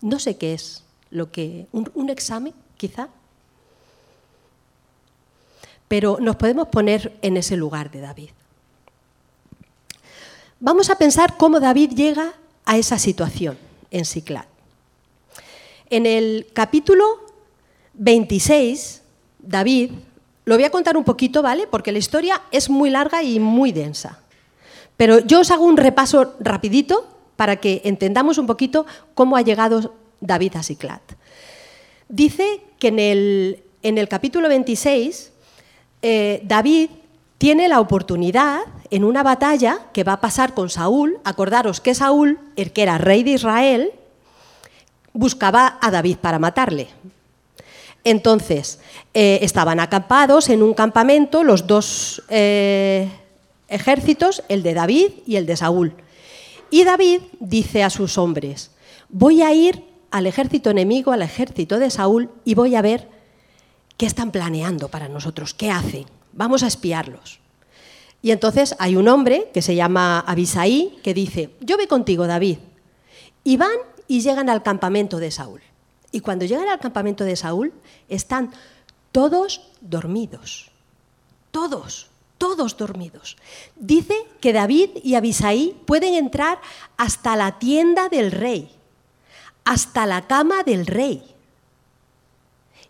No 0.00 0.18
sé 0.18 0.36
qué 0.36 0.54
es 0.54 0.84
lo 1.10 1.30
que. 1.30 1.66
un, 1.72 2.10
examen, 2.10 2.54
quizá. 2.76 3.08
Pero 5.88 6.18
nos 6.20 6.36
podemos 6.36 6.68
poner 6.68 7.18
en 7.22 7.36
ese 7.36 7.56
lugar 7.56 7.90
de 7.90 8.00
David. 8.00 8.30
Vamos 10.60 10.90
a 10.90 10.96
pensar 10.96 11.36
cómo 11.36 11.60
David 11.60 11.92
llega 11.94 12.32
a 12.64 12.78
esa 12.78 12.98
situación 12.98 13.58
en 13.90 14.04
Siclat. 14.04 14.46
En 15.90 16.04
el 16.04 16.46
capítulo 16.52 17.04
26, 17.94 19.02
David, 19.38 19.92
lo 20.44 20.54
voy 20.56 20.64
a 20.64 20.70
contar 20.70 20.96
un 20.96 21.04
poquito, 21.04 21.42
¿vale? 21.42 21.66
Porque 21.66 21.92
la 21.92 21.98
historia 21.98 22.42
es 22.50 22.68
muy 22.68 22.90
larga 22.90 23.22
y 23.22 23.40
muy 23.40 23.72
densa. 23.72 24.20
Pero 24.98 25.20
yo 25.20 25.40
os 25.40 25.50
hago 25.54 25.64
un 25.64 25.78
repaso 25.78 26.34
rapidito 26.40 27.06
para 27.38 27.56
que 27.56 27.80
entendamos 27.84 28.36
un 28.36 28.50
poquito 28.50 28.84
cómo 29.14 29.36
ha 29.36 29.42
llegado 29.42 29.94
David 30.20 30.56
a 30.56 30.62
Siclat. 30.64 31.00
Dice 32.08 32.60
que 32.80 32.88
en 32.88 33.96
el, 33.96 34.08
capítulo 34.08 34.48
26 34.48 35.32
eh, 36.02 36.42
David 36.42 36.90
tiene 37.38 37.68
la 37.68 37.78
oportunidad 37.78 38.62
en 38.90 39.04
una 39.04 39.22
batalla 39.22 39.86
que 39.92 40.02
va 40.02 40.14
a 40.14 40.20
pasar 40.20 40.52
con 40.52 40.68
Saúl. 40.68 41.18
Acordaros 41.22 41.80
que 41.80 41.94
Saúl, 41.94 42.40
el 42.56 42.72
que 42.72 42.82
era 42.82 42.98
rey 42.98 43.22
de 43.22 43.30
Israel, 43.30 43.92
buscaba 45.12 45.78
a 45.80 45.92
David 45.92 46.16
para 46.16 46.40
matarle. 46.40 46.88
Entonces, 48.02 48.80
eh, 49.14 49.38
estaban 49.42 49.78
acampados 49.78 50.48
en 50.48 50.62
un 50.62 50.74
campamento 50.74 51.44
los 51.44 51.68
dos 51.68 52.22
eh, 52.30 53.08
ejércitos, 53.68 54.42
el 54.48 54.62
de 54.62 54.74
David 54.74 55.10
y 55.26 55.36
el 55.36 55.46
de 55.46 55.56
Saúl. 55.56 55.94
Y 56.70 56.84
David 56.84 57.20
dice 57.40 57.82
a 57.82 57.90
sus 57.90 58.18
hombres, 58.18 58.70
voy 59.08 59.42
a 59.42 59.52
ir 59.52 59.84
al 60.10 60.26
ejército 60.26 60.70
enemigo, 60.70 61.12
al 61.12 61.22
ejército 61.22 61.78
de 61.78 61.90
Saúl, 61.90 62.30
y 62.44 62.54
voy 62.54 62.74
a 62.74 62.82
ver 62.82 63.08
qué 63.96 64.06
están 64.06 64.30
planeando 64.30 64.88
para 64.88 65.08
nosotros, 65.08 65.54
qué 65.54 65.70
hacen, 65.70 66.06
vamos 66.32 66.62
a 66.62 66.66
espiarlos. 66.66 67.40
Y 68.20 68.32
entonces 68.32 68.74
hay 68.78 68.96
un 68.96 69.08
hombre 69.08 69.50
que 69.54 69.62
se 69.62 69.76
llama 69.76 70.20
Abisaí 70.20 70.98
que 71.02 71.14
dice, 71.14 71.50
yo 71.60 71.76
voy 71.76 71.86
contigo, 71.86 72.26
David. 72.26 72.58
Y 73.44 73.56
van 73.56 73.76
y 74.08 74.20
llegan 74.20 74.48
al 74.48 74.62
campamento 74.62 75.18
de 75.18 75.30
Saúl. 75.30 75.60
Y 76.10 76.20
cuando 76.20 76.44
llegan 76.44 76.68
al 76.68 76.80
campamento 76.80 77.24
de 77.24 77.36
Saúl, 77.36 77.72
están 78.08 78.50
todos 79.12 79.70
dormidos. 79.80 80.70
Todos 81.50 82.08
todos 82.38 82.76
dormidos. 82.76 83.36
Dice 83.76 84.14
que 84.40 84.52
David 84.52 84.90
y 85.02 85.16
Abisaí 85.16 85.76
pueden 85.84 86.14
entrar 86.14 86.60
hasta 86.96 87.36
la 87.36 87.58
tienda 87.58 88.08
del 88.08 88.32
rey, 88.32 88.70
hasta 89.64 90.06
la 90.06 90.26
cama 90.26 90.62
del 90.62 90.86
rey. 90.86 91.22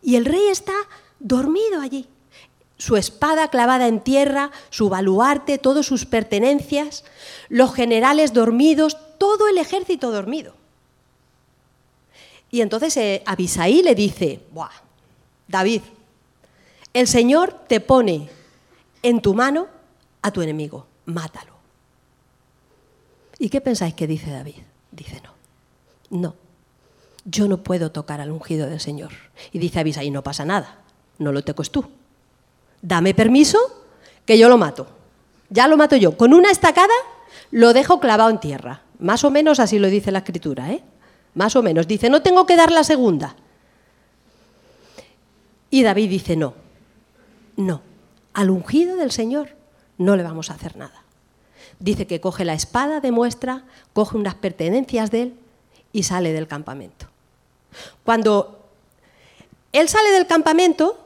Y 0.02 0.16
el 0.16 0.26
rey 0.26 0.48
está 0.48 0.74
dormido 1.18 1.80
allí. 1.80 2.06
Su 2.76 2.96
espada 2.96 3.48
clavada 3.48 3.88
en 3.88 4.00
tierra, 4.00 4.52
su 4.70 4.88
baluarte, 4.88 5.58
todas 5.58 5.84
sus 5.84 6.04
pertenencias, 6.06 7.04
los 7.48 7.74
generales 7.74 8.32
dormidos, 8.32 8.96
todo 9.18 9.48
el 9.48 9.58
ejército 9.58 10.12
dormido. 10.12 10.54
Y 12.50 12.60
entonces 12.60 12.96
eh, 12.96 13.22
Abisaí 13.26 13.82
le 13.82 13.94
dice, 13.94 14.40
Buah, 14.52 14.70
David, 15.48 15.82
el 16.94 17.08
Señor 17.08 17.52
te 17.66 17.80
pone 17.80 18.30
en 19.02 19.20
tu 19.20 19.34
mano 19.34 19.68
a 20.22 20.30
tu 20.30 20.42
enemigo, 20.42 20.86
mátalo. 21.06 21.52
¿Y 23.38 23.48
qué 23.48 23.60
pensáis 23.60 23.94
que 23.94 24.06
dice 24.06 24.30
David? 24.30 24.56
Dice 24.90 25.20
no, 25.22 26.18
no, 26.18 26.34
yo 27.24 27.46
no 27.46 27.58
puedo 27.58 27.92
tocar 27.92 28.20
al 28.20 28.30
ungido 28.30 28.68
del 28.68 28.80
Señor. 28.80 29.12
Y 29.52 29.58
dice 29.58 29.80
Abisai, 29.80 30.10
no 30.10 30.22
pasa 30.22 30.44
nada, 30.44 30.78
no 31.18 31.32
lo 31.32 31.42
tocas 31.42 31.70
tú. 31.70 31.84
Dame 32.82 33.14
permiso 33.14 33.58
que 34.24 34.38
yo 34.38 34.48
lo 34.48 34.58
mato. 34.58 34.86
Ya 35.50 35.68
lo 35.68 35.76
mato 35.76 35.96
yo. 35.96 36.16
Con 36.16 36.34
una 36.34 36.50
estacada 36.50 36.92
lo 37.50 37.72
dejo 37.72 38.00
clavado 38.00 38.30
en 38.30 38.40
tierra. 38.40 38.82
Más 38.98 39.24
o 39.24 39.30
menos 39.30 39.60
así 39.60 39.78
lo 39.78 39.88
dice 39.88 40.12
la 40.12 40.18
escritura, 40.18 40.72
¿eh? 40.72 40.82
Más 41.34 41.56
o 41.56 41.62
menos. 41.62 41.86
Dice, 41.86 42.10
no 42.10 42.22
tengo 42.22 42.46
que 42.46 42.56
dar 42.56 42.70
la 42.70 42.84
segunda. 42.84 43.36
Y 45.70 45.82
David 45.82 46.10
dice, 46.10 46.36
no, 46.36 46.54
no, 47.56 47.82
al 48.38 48.50
ungido 48.50 48.94
del 48.94 49.10
Señor 49.10 49.48
no 49.96 50.14
le 50.14 50.22
vamos 50.22 50.48
a 50.48 50.54
hacer 50.54 50.76
nada. 50.76 51.02
Dice 51.80 52.06
que 52.06 52.20
coge 52.20 52.44
la 52.44 52.54
espada 52.54 53.00
de 53.00 53.10
muestra, 53.10 53.64
coge 53.92 54.16
unas 54.16 54.36
pertenencias 54.36 55.10
de 55.10 55.22
él 55.22 55.34
y 55.92 56.04
sale 56.04 56.32
del 56.32 56.46
campamento. 56.46 57.06
Cuando 58.04 58.60
él 59.72 59.88
sale 59.88 60.12
del 60.12 60.28
campamento, 60.28 61.04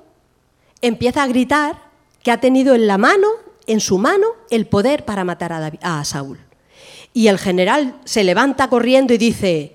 empieza 0.82 1.22
a 1.22 1.26
gritar 1.26 1.78
que 2.22 2.32
ha 2.32 2.38
tenido 2.38 2.74
en 2.74 2.86
la 2.86 2.98
mano, 2.98 3.28
en 3.66 3.80
su 3.80 3.96
mano, 3.96 4.26
el 4.50 4.66
poder 4.66 5.06
para 5.06 5.24
matar 5.24 5.78
a, 5.80 6.04
Saúl. 6.04 6.38
Y 7.14 7.28
el 7.28 7.38
general 7.38 7.98
se 8.04 8.24
levanta 8.24 8.68
corriendo 8.68 9.14
y 9.14 9.18
dice, 9.18 9.74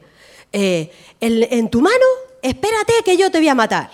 eh, 0.54 0.92
en 1.20 1.72
tu 1.72 1.82
mano, 1.82 2.06
espérate 2.44 2.94
que 3.04 3.18
yo 3.18 3.32
te 3.32 3.40
voy 3.40 3.50
a 3.50 3.56
matar. 3.56 3.90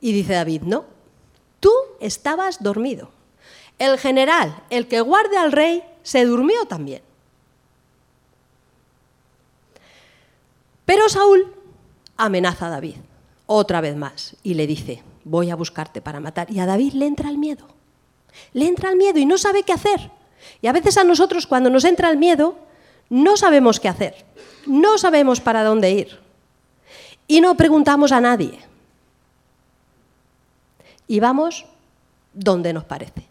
Y 0.00 0.12
dice 0.12 0.32
David, 0.32 0.62
no, 0.62 0.97
Tú 1.60 1.72
estabas 2.00 2.62
dormido. 2.62 3.10
El 3.78 3.98
general, 3.98 4.62
el 4.70 4.88
que 4.88 5.00
guarda 5.00 5.42
al 5.42 5.52
rey, 5.52 5.82
se 6.02 6.24
durmió 6.24 6.64
también. 6.66 7.02
Pero 10.84 11.08
Saúl 11.08 11.52
amenaza 12.16 12.66
a 12.66 12.70
David 12.70 12.96
otra 13.46 13.80
vez 13.80 13.96
más 13.96 14.36
y 14.42 14.54
le 14.54 14.66
dice, 14.66 15.02
voy 15.24 15.50
a 15.50 15.56
buscarte 15.56 16.00
para 16.00 16.20
matar. 16.20 16.50
Y 16.50 16.60
a 16.60 16.66
David 16.66 16.94
le 16.94 17.06
entra 17.06 17.28
el 17.28 17.38
miedo. 17.38 17.66
Le 18.52 18.66
entra 18.66 18.90
el 18.90 18.96
miedo 18.96 19.18
y 19.18 19.26
no 19.26 19.38
sabe 19.38 19.62
qué 19.62 19.72
hacer. 19.72 20.10
Y 20.62 20.66
a 20.66 20.72
veces 20.72 20.96
a 20.96 21.04
nosotros 21.04 21.46
cuando 21.46 21.70
nos 21.70 21.84
entra 21.84 22.10
el 22.10 22.16
miedo, 22.16 22.56
no 23.10 23.36
sabemos 23.36 23.80
qué 23.80 23.88
hacer. 23.88 24.26
No 24.66 24.98
sabemos 24.98 25.40
para 25.40 25.64
dónde 25.64 25.90
ir. 25.90 26.18
Y 27.26 27.40
no 27.40 27.56
preguntamos 27.56 28.12
a 28.12 28.20
nadie 28.20 28.67
y 31.08 31.20
vamos 31.20 31.64
donde 32.34 32.72
nos 32.72 32.84
parece. 32.84 33.26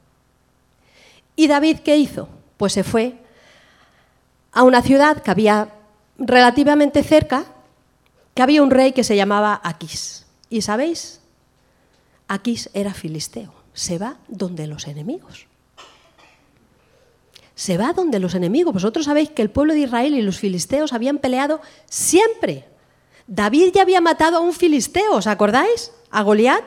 ¿Y 1.35 1.47
David 1.47 1.79
qué 1.79 1.95
hizo? 1.97 2.27
Pues 2.57 2.73
se 2.73 2.83
fue 2.83 3.15
a 4.51 4.63
una 4.63 4.81
ciudad 4.81 5.21
que 5.21 5.31
había 5.31 5.69
relativamente 6.17 7.03
cerca, 7.03 7.45
que 8.33 8.41
había 8.41 8.63
un 8.63 8.71
rey 8.71 8.91
que 8.91 9.03
se 9.03 9.15
llamaba 9.15 9.61
Aquís. 9.63 10.25
¿Y 10.49 10.61
sabéis? 10.61 11.21
Aquís 12.27 12.69
era 12.73 12.93
filisteo. 12.93 13.53
Se 13.73 13.99
va 13.99 14.17
donde 14.27 14.65
los 14.65 14.87
enemigos. 14.87 15.45
Se 17.53 17.77
va 17.77 17.93
donde 17.93 18.19
los 18.19 18.33
enemigos. 18.33 18.73
Vosotros 18.73 19.05
sabéis 19.05 19.29
que 19.29 19.43
el 19.43 19.51
pueblo 19.51 19.73
de 19.73 19.81
Israel 19.81 20.15
y 20.15 20.21
los 20.23 20.39
filisteos 20.39 20.93
habían 20.93 21.19
peleado 21.19 21.61
siempre. 21.85 22.65
David 23.27 23.73
ya 23.73 23.83
había 23.83 24.01
matado 24.01 24.37
a 24.37 24.39
un 24.39 24.53
filisteo, 24.53 25.13
¿os 25.13 25.27
acordáis? 25.27 25.91
A 26.09 26.23
Goliat. 26.23 26.63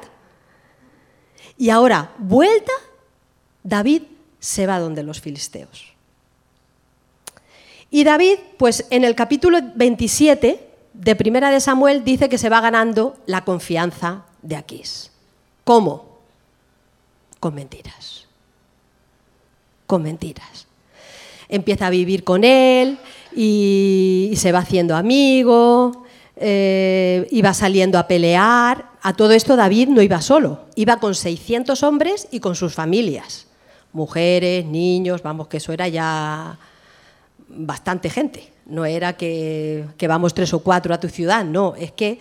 Y 1.61 1.69
ahora, 1.69 2.11
vuelta, 2.17 2.73
David 3.63 4.05
se 4.39 4.67
va 4.67 4.79
donde 4.79 5.03
los 5.03 5.21
filisteos. 5.21 5.93
Y 7.91 8.03
David, 8.03 8.39
pues 8.57 8.87
en 8.89 9.05
el 9.05 9.15
capítulo 9.15 9.59
27 9.75 10.67
de 10.95 11.17
Primera 11.17 11.51
de 11.51 11.61
Samuel 11.61 12.03
dice 12.03 12.31
que 12.31 12.39
se 12.39 12.49
va 12.49 12.63
ganando 12.63 13.19
la 13.27 13.45
confianza 13.45 14.25
de 14.41 14.57
Aquís. 14.57 15.11
¿Cómo? 15.65 16.21
Con 17.41 17.55
mentiras. 17.55 18.27
Con 19.87 20.03
mentiras. 20.03 20.67
Empieza 21.51 21.89
a 21.89 21.91
vivir 21.91 22.25
con 22.25 22.43
él 22.43 22.99
y, 23.37 24.33
se 24.37 24.51
va 24.51 24.61
haciendo 24.61 24.97
amigo, 24.97 26.07
eh, 26.43 27.29
iba 27.31 27.53
saliendo 27.53 27.99
a 27.99 28.09
pelear. 28.09 28.89
A 29.03 29.13
todo 29.13 29.33
esto 29.33 29.57
David 29.57 29.89
no 29.89 30.01
iba 30.01 30.21
solo, 30.23 30.63
iba 30.75 30.99
con 30.99 31.15
600 31.15 31.83
hombres 31.83 32.29
y 32.31 32.41
con 32.41 32.55
sus 32.55 32.75
familias, 32.75 33.47
mujeres, 33.93 34.65
niños, 34.65 35.23
vamos, 35.23 35.49
que 35.49 35.59
eso 35.59 35.73
era 35.73 35.89
ya 35.89 36.59
bastante 37.49 38.09
gente. 38.11 38.53
No 38.67 38.85
era 38.87 39.15
que, 39.17 39.87
vamos 40.09 40.33
tres 40.33 40.53
o 40.55 40.61
cuatro 40.61 40.95
a 40.95 41.01
tu 41.01 41.09
ciudad, 41.09 41.45
no, 41.45 41.75
es 41.77 41.93
que 41.93 42.19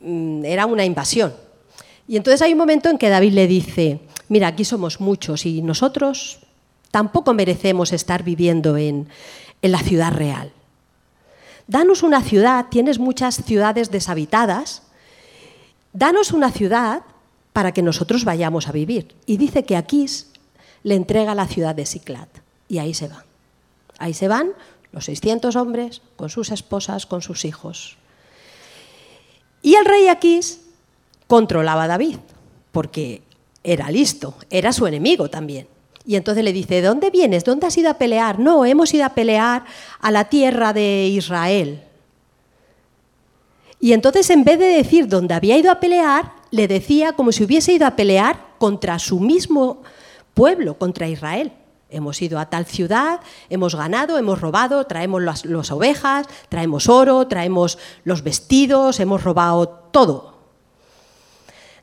mm, 0.00 0.44
era 0.44 0.66
una 0.66 0.84
invasión. 0.84 1.34
Y 2.06 2.16
entonces 2.16 2.42
hay 2.42 2.52
un 2.52 2.58
momento 2.58 2.90
en 2.90 2.98
que 2.98 3.08
David 3.08 3.32
le 3.32 3.46
dice, 3.46 4.00
mira, 4.28 4.48
aquí 4.48 4.64
somos 4.64 5.00
muchos 5.00 5.46
y 5.46 5.62
nosotros 5.62 6.40
tampoco 6.90 7.34
merecemos 7.34 7.92
estar 7.92 8.22
viviendo 8.22 8.76
en, 8.76 9.08
en 9.62 9.72
la 9.72 9.78
ciudad 9.78 10.12
real. 10.12 10.52
Danos 11.70 12.02
una 12.02 12.20
ciudad, 12.20 12.66
tienes 12.68 12.98
muchas 12.98 13.44
ciudades 13.44 13.92
deshabitadas, 13.92 14.82
danos 15.92 16.32
una 16.32 16.50
ciudad 16.50 17.02
para 17.52 17.70
que 17.70 17.80
nosotros 17.80 18.24
vayamos 18.24 18.66
a 18.66 18.72
vivir. 18.72 19.14
Y 19.24 19.36
dice 19.36 19.62
que 19.62 19.76
Aquís 19.76 20.32
le 20.82 20.96
entrega 20.96 21.32
la 21.36 21.46
ciudad 21.46 21.76
de 21.76 21.86
Siclat. 21.86 22.28
Y 22.66 22.78
ahí 22.78 22.92
se 22.92 23.06
van. 23.06 23.22
Ahí 24.00 24.14
se 24.14 24.26
van 24.26 24.50
los 24.90 25.04
600 25.04 25.54
hombres 25.54 26.02
con 26.16 26.28
sus 26.28 26.50
esposas, 26.50 27.06
con 27.06 27.22
sus 27.22 27.44
hijos. 27.44 27.98
Y 29.62 29.76
el 29.76 29.84
rey 29.84 30.08
Aquís 30.08 30.62
controlaba 31.28 31.84
a 31.84 31.86
David, 31.86 32.16
porque 32.72 33.22
era 33.62 33.92
listo, 33.92 34.34
era 34.50 34.72
su 34.72 34.88
enemigo 34.88 35.30
también. 35.30 35.68
Y 36.10 36.16
entonces 36.16 36.42
le 36.42 36.52
dice, 36.52 36.74
¿de 36.74 36.88
dónde 36.88 37.08
vienes? 37.10 37.44
¿Dónde 37.44 37.68
has 37.68 37.78
ido 37.78 37.88
a 37.88 37.94
pelear? 37.94 38.40
No, 38.40 38.64
hemos 38.64 38.92
ido 38.92 39.04
a 39.04 39.10
pelear 39.10 39.64
a 40.00 40.10
la 40.10 40.24
tierra 40.24 40.72
de 40.72 41.06
Israel. 41.06 41.84
Y 43.78 43.92
entonces 43.92 44.28
en 44.30 44.42
vez 44.42 44.58
de 44.58 44.64
decir 44.64 45.06
dónde 45.06 45.34
había 45.34 45.56
ido 45.56 45.70
a 45.70 45.78
pelear, 45.78 46.32
le 46.50 46.66
decía 46.66 47.12
como 47.12 47.30
si 47.30 47.44
hubiese 47.44 47.74
ido 47.74 47.86
a 47.86 47.94
pelear 47.94 48.44
contra 48.58 48.98
su 48.98 49.20
mismo 49.20 49.82
pueblo, 50.34 50.76
contra 50.76 51.06
Israel. 51.06 51.52
Hemos 51.90 52.20
ido 52.20 52.40
a 52.40 52.50
tal 52.50 52.66
ciudad, 52.66 53.20
hemos 53.48 53.76
ganado, 53.76 54.18
hemos 54.18 54.40
robado, 54.40 54.84
traemos 54.88 55.22
las, 55.22 55.70
ovejas, 55.70 56.26
traemos 56.48 56.88
oro, 56.88 57.28
traemos 57.28 57.78
los 58.02 58.24
vestidos, 58.24 58.98
hemos 58.98 59.22
robado 59.22 59.68
todo. 59.92 60.34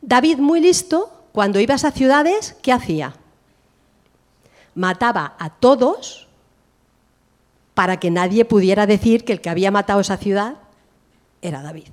David, 0.01 0.39
muy 0.39 0.59
listo, 0.59 1.13
cuando 1.31 1.61
iba 1.61 1.75
a 1.75 1.91
ciudades, 1.91 2.57
¿qué 2.61 2.73
hacía? 2.73 3.13
Mataba 4.77 5.35
a 5.39 5.49
todos 5.49 6.27
para 7.73 7.97
que 7.97 8.11
nadie 8.11 8.45
pudiera 8.45 8.85
decir 8.85 9.25
que 9.25 9.33
el 9.33 9.41
que 9.41 9.49
había 9.49 9.71
matado 9.71 10.01
esa 10.01 10.17
ciudad 10.17 10.57
era 11.41 11.63
David. 11.63 11.89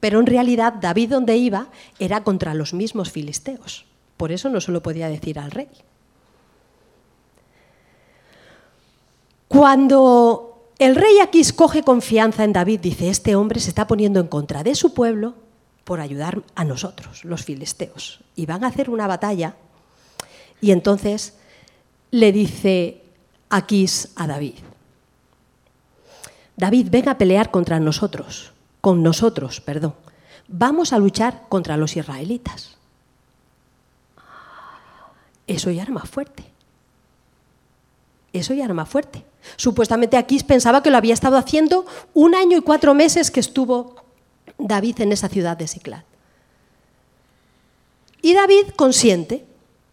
Pero 0.00 0.18
en 0.18 0.26
realidad 0.26 0.72
David 0.72 1.10
donde 1.10 1.36
iba 1.36 1.68
era 2.00 2.24
contra 2.24 2.54
los 2.54 2.74
mismos 2.74 3.12
filisteos. 3.12 3.86
Por 4.16 4.32
eso 4.32 4.48
no 4.48 4.60
se 4.60 4.72
lo 4.72 4.82
podía 4.82 5.08
decir 5.08 5.38
al 5.38 5.52
rey. 5.52 5.68
Cuando 9.46 10.72
el 10.80 10.96
rey 10.96 11.20
aquí 11.22 11.42
coge 11.52 11.84
confianza 11.84 12.42
en 12.42 12.52
David, 12.52 12.80
dice, 12.80 13.10
este 13.10 13.36
hombre 13.36 13.60
se 13.60 13.68
está 13.68 13.86
poniendo 13.86 14.18
en 14.18 14.26
contra 14.26 14.64
de 14.64 14.74
su 14.74 14.92
pueblo 14.92 15.34
por 15.84 16.00
ayudar 16.00 16.42
a 16.56 16.64
nosotros, 16.64 17.24
los 17.24 17.44
filisteos. 17.44 18.24
Y 18.34 18.46
van 18.46 18.64
a 18.64 18.66
hacer 18.66 18.90
una 18.90 19.06
batalla. 19.06 19.54
Y 20.60 20.72
entonces 20.72 21.37
le 22.10 22.32
dice 22.32 23.02
Aquís 23.50 24.10
a 24.16 24.26
David, 24.26 24.54
David, 26.56 26.88
ven 26.90 27.08
a 27.08 27.18
pelear 27.18 27.50
contra 27.50 27.78
nosotros 27.78 28.52
con 28.80 29.02
nosotros, 29.02 29.60
perdón. 29.60 29.94
Vamos 30.48 30.92
a 30.92 30.98
luchar 30.98 31.42
contra 31.48 31.76
los 31.76 31.96
israelitas. 31.96 32.76
Eso 35.46 35.70
ya 35.70 35.82
era 35.82 35.92
más 35.92 36.08
fuerte. 36.08 36.44
Eso 38.32 38.54
ya 38.54 38.64
era 38.64 38.74
más 38.74 38.88
fuerte. 38.88 39.24
Supuestamente 39.56 40.16
Aquís 40.16 40.44
pensaba 40.44 40.82
que 40.82 40.90
lo 40.90 40.96
había 40.96 41.14
estado 41.14 41.36
haciendo 41.36 41.86
un 42.14 42.34
año 42.34 42.58
y 42.58 42.62
cuatro 42.62 42.94
meses 42.94 43.30
que 43.30 43.40
estuvo 43.40 43.96
David 44.58 45.00
en 45.00 45.12
esa 45.12 45.28
ciudad 45.28 45.56
de 45.56 45.68
Siclat. 45.68 46.04
Y 48.20 48.34
David 48.34 48.70
consiente. 48.76 49.44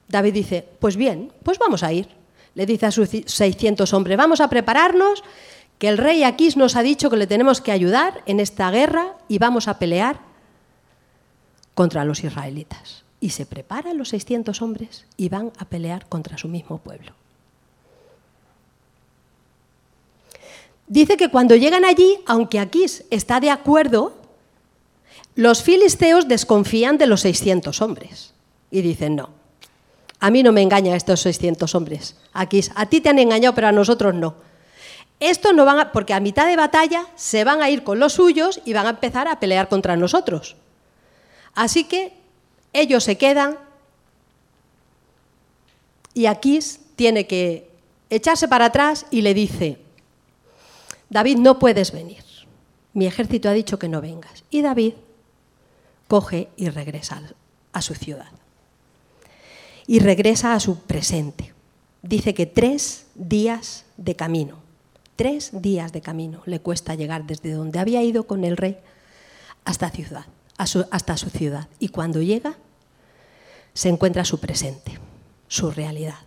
David 0.07 0.33
dice, 0.33 0.67
pues 0.79 0.95
bien, 0.95 1.31
pues 1.43 1.57
vamos 1.57 1.83
a 1.83 1.91
ir. 1.91 2.07
Le 2.53 2.65
dice 2.65 2.85
a 2.85 2.91
sus 2.91 3.09
600 3.09 3.93
hombres, 3.93 4.17
vamos 4.17 4.39
a 4.39 4.49
prepararnos 4.49 5.23
que 5.77 5.89
el 5.89 5.97
rey 5.97 6.23
Aquís 6.23 6.55
nos 6.55 6.75
ha 6.75 6.83
dicho 6.83 7.09
que 7.09 7.17
le 7.17 7.27
tenemos 7.27 7.61
que 7.61 7.71
ayudar 7.71 8.23
en 8.25 8.39
esta 8.39 8.71
guerra 8.71 9.15
y 9.27 9.39
vamos 9.39 9.67
a 9.67 9.77
pelear 9.77 10.19
contra 11.73 12.05
los 12.05 12.23
israelitas. 12.23 13.03
Y 13.19 13.31
se 13.31 13.45
preparan 13.45 13.97
los 13.97 14.09
600 14.09 14.61
hombres 14.61 15.05
y 15.17 15.29
van 15.29 15.51
a 15.57 15.65
pelear 15.65 16.07
contra 16.07 16.37
su 16.37 16.47
mismo 16.47 16.77
pueblo. 16.77 17.13
Dice 20.87 21.17
que 21.17 21.29
cuando 21.29 21.55
llegan 21.55 21.83
allí, 21.83 22.19
aunque 22.27 22.59
Aquís 22.59 23.05
está 23.09 23.39
de 23.39 23.49
acuerdo, 23.49 24.13
los 25.35 25.63
filisteos 25.63 26.27
desconfían 26.27 26.97
de 26.97 27.07
los 27.07 27.21
600 27.21 27.81
hombres 27.81 28.33
y 28.69 28.81
dicen, 28.81 29.15
no, 29.15 29.29
a 30.19 30.31
mí 30.31 30.43
no 30.43 30.51
me 30.51 30.61
engañan 30.61 30.95
estos 30.95 31.21
600 31.21 31.75
hombres. 31.75 32.15
Aquís, 32.33 32.71
a 32.75 32.85
ti 32.87 33.01
te 33.01 33.09
han 33.09 33.19
engañado, 33.19 33.53
pero 33.53 33.67
a 33.67 33.71
nosotros 33.71 34.13
no. 34.13 34.35
Esto 35.19 35.53
no 35.53 35.65
van 35.65 35.79
a, 35.79 35.91
porque 35.91 36.13
a 36.13 36.19
mitad 36.19 36.47
de 36.47 36.55
batalla 36.55 37.05
se 37.15 37.43
van 37.43 37.61
a 37.61 37.69
ir 37.69 37.83
con 37.83 37.99
los 37.99 38.13
suyos 38.13 38.61
y 38.65 38.73
van 38.73 38.87
a 38.87 38.91
empezar 38.91 39.27
a 39.27 39.39
pelear 39.39 39.69
contra 39.69 39.95
nosotros. 39.95 40.55
Así 41.53 41.85
que 41.85 42.13
ellos 42.73 43.03
se 43.03 43.17
quedan 43.17 43.57
y 46.13 46.25
Aquís 46.25 46.79
tiene 46.95 47.27
que 47.27 47.69
echarse 48.09 48.47
para 48.47 48.65
atrás 48.65 49.05
y 49.09 49.21
le 49.21 49.33
dice, 49.33 49.79
David, 51.09 51.37
no 51.37 51.59
puedes 51.59 51.91
venir. 51.91 52.23
Mi 52.93 53.05
ejército 53.05 53.49
ha 53.49 53.53
dicho 53.53 53.79
que 53.79 53.89
no 53.89 54.01
vengas. 54.01 54.43
Y 54.49 54.61
David 54.61 54.93
coge 56.07 56.49
y 56.55 56.69
regresa 56.69 57.21
a 57.73 57.81
su 57.81 57.95
ciudad. 57.95 58.31
Y 59.87 59.99
regresa 59.99 60.53
a 60.53 60.59
su 60.59 60.79
presente. 60.79 61.53
Dice 62.01 62.33
que 62.33 62.45
tres 62.45 63.05
días 63.15 63.85
de 63.97 64.15
camino. 64.15 64.59
Tres 65.15 65.49
días 65.53 65.91
de 65.91 66.01
camino 66.01 66.41
le 66.45 66.59
cuesta 66.59 66.95
llegar 66.95 67.25
desde 67.25 67.51
donde 67.51 67.79
había 67.79 68.03
ido 68.03 68.27
con 68.27 68.43
el 68.43 68.57
rey 68.57 68.77
hasta, 69.63 69.89
ciudad, 69.89 70.25
hasta 70.57 71.17
su 71.17 71.29
ciudad. 71.29 71.67
Y 71.79 71.89
cuando 71.89 72.21
llega, 72.21 72.55
se 73.73 73.89
encuentra 73.89 74.25
su 74.25 74.39
presente, 74.39 74.99
su 75.47 75.71
realidad. 75.71 76.19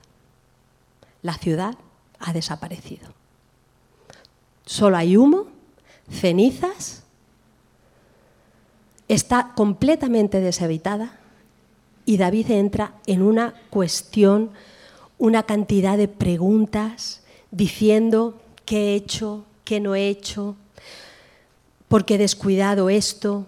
La 1.23 1.35
ciudad 1.35 1.75
ha 2.19 2.33
desaparecido. 2.33 3.09
Solo 4.65 4.97
hay 4.97 5.17
humo, 5.17 5.47
cenizas, 6.11 7.03
está 9.09 9.53
completamente 9.55 10.41
deshabitada 10.41 11.19
y 12.09 12.17
David 12.17 12.51
entra 12.53 12.95
en 13.05 13.21
una 13.21 13.53
cuestión, 13.69 14.49
una 15.19 15.43
cantidad 15.43 15.99
de 15.99 16.09
preguntas, 16.09 17.21
diciendo, 17.51 18.41
qué 18.65 18.79
he 18.79 18.95
hecho, 18.95 19.45
qué 19.63 19.79
no 19.79 19.95
he 19.95 20.09
hecho, 20.09 20.57
por 21.87 22.07
qué 22.07 22.15
he 22.15 22.19
descuidado 22.19 22.89
esto, 22.89 23.45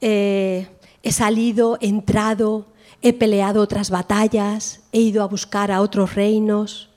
eh, 0.00 0.68
he 1.02 1.10
salido, 1.10 1.76
he 1.80 1.88
entrado, 1.88 2.66
he 3.02 3.12
peleado 3.12 3.60
otras 3.60 3.90
batallas, 3.90 4.78
he 4.92 5.00
ido 5.00 5.20
a 5.24 5.26
buscar 5.26 5.72
a 5.72 5.80
otros 5.80 6.14
reinos. 6.14 6.88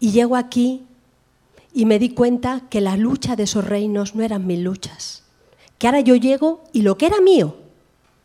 Y 0.00 0.10
llego 0.10 0.34
aquí 0.34 0.82
y 1.72 1.86
me 1.86 2.00
di 2.00 2.08
cuenta 2.08 2.62
que 2.68 2.80
la 2.80 2.96
lucha 2.96 3.36
de 3.36 3.44
esos 3.44 3.64
reinos 3.64 4.16
no 4.16 4.24
eran 4.24 4.48
mis 4.48 4.58
luchas, 4.58 5.22
que 5.78 5.86
ahora 5.86 6.00
yo 6.00 6.16
llego 6.16 6.64
y 6.72 6.82
lo 6.82 6.98
que 6.98 7.06
era 7.06 7.20
mío, 7.20 7.54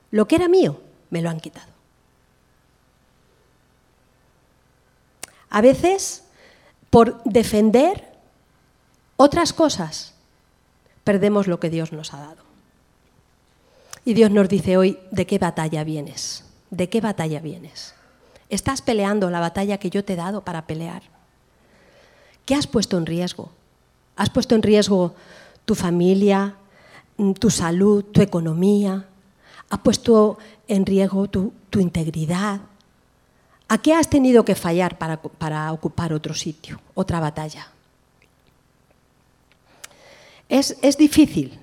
lo 0.10 0.28
que 0.28 0.38
era 0.38 0.48
mío, 0.48 0.87
me 1.10 1.22
lo 1.22 1.30
han 1.30 1.40
quitado. 1.40 1.72
A 5.50 5.62
veces, 5.62 6.24
por 6.90 7.24
defender 7.24 8.06
otras 9.16 9.54
cosas, 9.54 10.14
perdemos 11.04 11.48
lo 11.48 11.60
que 11.60 11.70
Dios 11.70 11.92
nos 11.92 12.14
ha 12.14 12.20
dado. 12.20 12.44
Y 14.06 14.14
Dios 14.14 14.32
nos 14.32 14.48
dice 14.48 14.78
hoy, 14.78 15.00
¿de 15.12 15.26
qué 15.26 15.38
batalla 15.38 15.84
vienes? 15.84 16.44
¿De 16.70 16.90
qué 16.90 17.02
batalla 17.02 17.40
vienes? 17.40 17.94
¿Estás 18.50 18.82
peleando 18.82 19.30
la 19.30 19.40
batalla 19.40 19.78
que 19.78 19.90
yo 19.90 20.06
te 20.06 20.14
he 20.14 20.16
dado 20.16 20.42
para 20.42 20.66
pelear? 20.68 21.04
¿Qué 22.46 22.56
has 22.56 22.68
puesto 22.68 22.98
en 22.98 23.06
riesgo? 23.06 23.52
¿Has 24.16 24.30
puesto 24.30 24.56
en 24.56 24.64
riesgo 24.64 25.14
tu 25.66 25.76
familia, 25.76 26.56
tu 27.40 27.50
salud, 27.50 28.06
tu 28.06 28.22
economía? 28.22 29.06
¿Has 29.70 29.80
puesto 29.80 30.38
en 30.68 30.86
riesgo 30.86 31.28
tu, 31.28 31.54
integridad? 31.78 32.62
¿A 33.68 33.78
qué 33.78 33.94
has 33.94 34.10
tenido 34.10 34.46
que 34.46 34.56
fallar 34.56 34.98
para, 34.98 35.72
ocupar 35.74 36.14
otro 36.14 36.34
sitio, 36.34 36.80
otra 36.96 37.20
batalla? 37.20 37.68
Es, 40.50 40.98
difícil, 40.98 41.60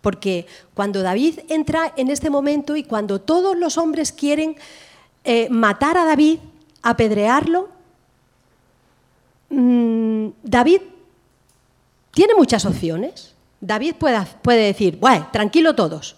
porque 0.00 0.46
cuando 0.72 1.02
David 1.02 1.40
entra 1.48 1.92
en 1.96 2.10
este 2.10 2.30
momento 2.30 2.74
y 2.74 2.84
cuando 2.84 3.20
todos 3.20 3.56
los 3.56 3.76
hombres 3.76 4.10
quieren 4.10 4.56
eh, 5.24 5.48
matar 5.50 5.98
a 5.98 6.06
David, 6.06 6.38
apedrearlo. 6.82 7.68
Mm, 9.50 10.28
David 10.42 10.80
tiene 12.12 12.34
muchas 12.34 12.64
opciones. 12.64 13.34
David 13.60 13.94
puede, 13.96 14.18
puede 14.42 14.64
decir, 14.64 14.96
bueno, 14.98 15.28
tranquilo 15.30 15.74
todos, 15.74 16.16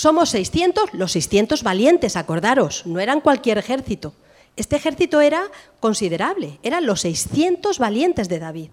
somos 0.00 0.30
600, 0.30 0.94
los 0.94 1.12
600 1.12 1.62
valientes, 1.62 2.16
acordaros, 2.16 2.86
no 2.86 3.00
eran 3.00 3.20
cualquier 3.20 3.58
ejército. 3.58 4.14
Este 4.56 4.76
ejército 4.76 5.20
era 5.20 5.42
considerable, 5.78 6.58
eran 6.62 6.86
los 6.86 7.02
600 7.02 7.78
valientes 7.78 8.30
de 8.30 8.38
David. 8.38 8.70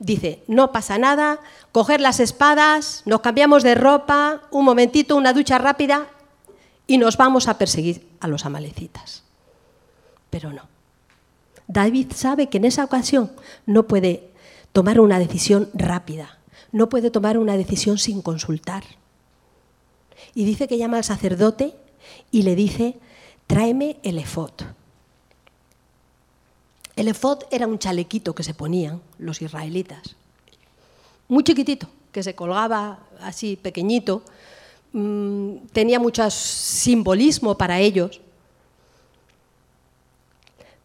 Dice, 0.00 0.42
no 0.48 0.72
pasa 0.72 0.98
nada, 0.98 1.38
coger 1.70 2.00
las 2.00 2.18
espadas, 2.18 3.02
nos 3.06 3.20
cambiamos 3.20 3.62
de 3.62 3.76
ropa, 3.76 4.42
un 4.50 4.64
momentito, 4.64 5.14
una 5.14 5.32
ducha 5.32 5.58
rápida 5.58 6.08
y 6.88 6.98
nos 6.98 7.16
vamos 7.16 7.46
a 7.46 7.56
perseguir 7.56 8.08
a 8.18 8.26
los 8.26 8.44
amalecitas. 8.44 9.22
Pero 10.28 10.52
no. 10.52 10.62
David 11.68 12.10
sabe 12.16 12.48
que 12.48 12.58
en 12.58 12.64
esa 12.64 12.82
ocasión 12.82 13.30
no 13.64 13.86
puede 13.86 14.32
tomar 14.72 14.98
una 14.98 15.20
decisión 15.20 15.70
rápida, 15.72 16.40
no 16.72 16.88
puede 16.88 17.12
tomar 17.12 17.38
una 17.38 17.56
decisión 17.56 17.96
sin 17.96 18.22
consultar. 18.22 18.82
Y 20.38 20.44
dice 20.44 20.68
que 20.68 20.78
llama 20.78 20.98
al 20.98 21.02
sacerdote 21.02 21.74
y 22.30 22.42
le 22.42 22.54
dice, 22.54 22.94
tráeme 23.48 23.96
el 24.04 24.18
efod. 24.18 24.52
El 26.94 27.08
efod 27.08 27.42
era 27.50 27.66
un 27.66 27.80
chalequito 27.80 28.36
que 28.36 28.44
se 28.44 28.54
ponían 28.54 29.02
los 29.18 29.42
israelitas, 29.42 30.14
muy 31.26 31.42
chiquitito, 31.42 31.88
que 32.12 32.22
se 32.22 32.36
colgaba 32.36 33.00
así 33.20 33.56
pequeñito, 33.56 34.22
mm, 34.92 35.56
tenía 35.72 35.98
mucho 35.98 36.30
simbolismo 36.30 37.58
para 37.58 37.80
ellos. 37.80 38.20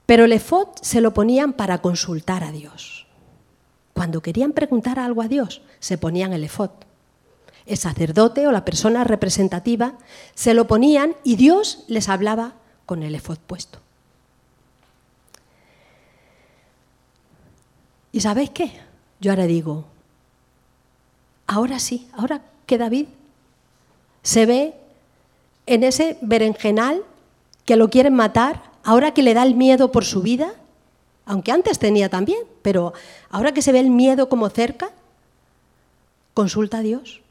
Pero 0.07 0.25
el 0.25 0.31
efod 0.31 0.69
se 0.81 0.99
lo 0.99 1.13
ponían 1.13 1.53
para 1.53 1.77
consultar 1.77 2.43
a 2.43 2.51
Dios. 2.51 3.05
Cuando 3.93 4.19
querían 4.19 4.53
preguntar 4.53 4.97
algo 4.97 5.21
a 5.21 5.27
Dios, 5.27 5.61
se 5.79 5.99
ponían 5.99 6.33
el 6.33 6.43
efod. 6.43 6.71
El 7.65 7.77
sacerdote 7.77 8.45
o 8.47 8.51
la 8.51 8.65
persona 8.65 9.03
representativa 9.03 9.93
se 10.35 10.53
lo 10.53 10.67
ponían 10.67 11.15
y 11.23 11.35
Dios 11.35 11.85
les 11.87 12.09
hablaba 12.09 12.53
con 12.85 13.03
el 13.03 13.15
efod 13.15 13.37
puesto. 13.37 13.79
¿Y 18.11 18.19
sabéis 18.19 18.51
qué? 18.51 18.71
Yo 19.19 19.31
ahora 19.31 19.45
digo, 19.45 19.85
ahora 21.47 21.79
sí, 21.79 22.07
ahora 22.13 22.41
que 22.67 22.77
David 22.77 23.07
se 24.21 24.45
ve 24.45 24.75
en 25.65 25.83
ese 25.83 26.17
berenjenal 26.21 27.03
que 27.65 27.75
lo 27.75 27.89
quieren 27.89 28.13
matar, 28.13 28.61
ahora 28.83 29.13
que 29.13 29.23
le 29.23 29.33
da 29.33 29.41
el 29.41 29.55
miedo 29.55 29.91
por 29.91 30.05
su 30.05 30.21
vida, 30.21 30.53
aunque 31.25 31.51
antes 31.51 31.79
tenía 31.79 32.09
también, 32.09 32.39
pero 32.61 32.93
ahora 33.31 33.53
que 33.53 33.63
se 33.63 33.71
ve 33.71 33.79
el 33.79 33.89
miedo 33.89 34.29
como 34.29 34.49
cerca, 34.49 34.91
consulta 36.35 36.77
a 36.77 36.81
Dios. 36.81 37.22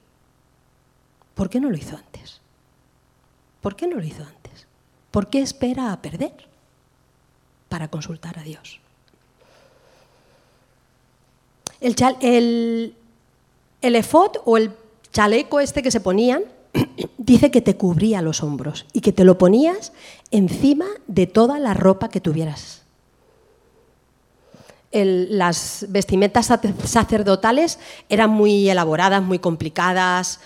¿Por 1.34 1.48
qué 1.48 1.60
no 1.60 1.70
lo 1.70 1.76
hizo 1.76 1.96
antes? 1.96 2.40
¿Por 3.60 3.76
qué 3.76 3.86
no 3.86 3.96
lo 3.96 4.04
hizo 4.04 4.22
antes? 4.22 4.66
¿Por 5.10 5.28
qué 5.28 5.40
espera 5.40 5.92
a 5.92 6.02
perder 6.02 6.32
para 7.68 7.88
consultar 7.88 8.38
a 8.38 8.42
Dios? 8.42 8.80
El, 11.80 12.94
el, 13.80 13.96
efod 13.96 14.36
o 14.44 14.56
el 14.56 14.72
chaleco 15.12 15.58
este 15.60 15.82
que 15.82 15.90
se 15.90 16.00
ponían 16.00 16.44
dice 17.18 17.50
que 17.50 17.60
te 17.60 17.76
cubría 17.76 18.22
los 18.22 18.42
hombros 18.42 18.86
y 18.92 19.00
que 19.00 19.12
te 19.12 19.24
lo 19.24 19.36
ponías 19.36 19.92
encima 20.30 20.86
de 21.08 21.26
toda 21.26 21.58
la 21.58 21.74
ropa 21.74 22.08
que 22.08 22.20
tuvieras. 22.20 22.81
Las 24.92 25.86
vestimentas 25.88 26.52
sacerdotales 26.84 27.78
eran 28.08 28.30
muy 28.30 28.68
elaboradas, 28.68 29.22
muy 29.22 29.38
complicadas, 29.38 30.40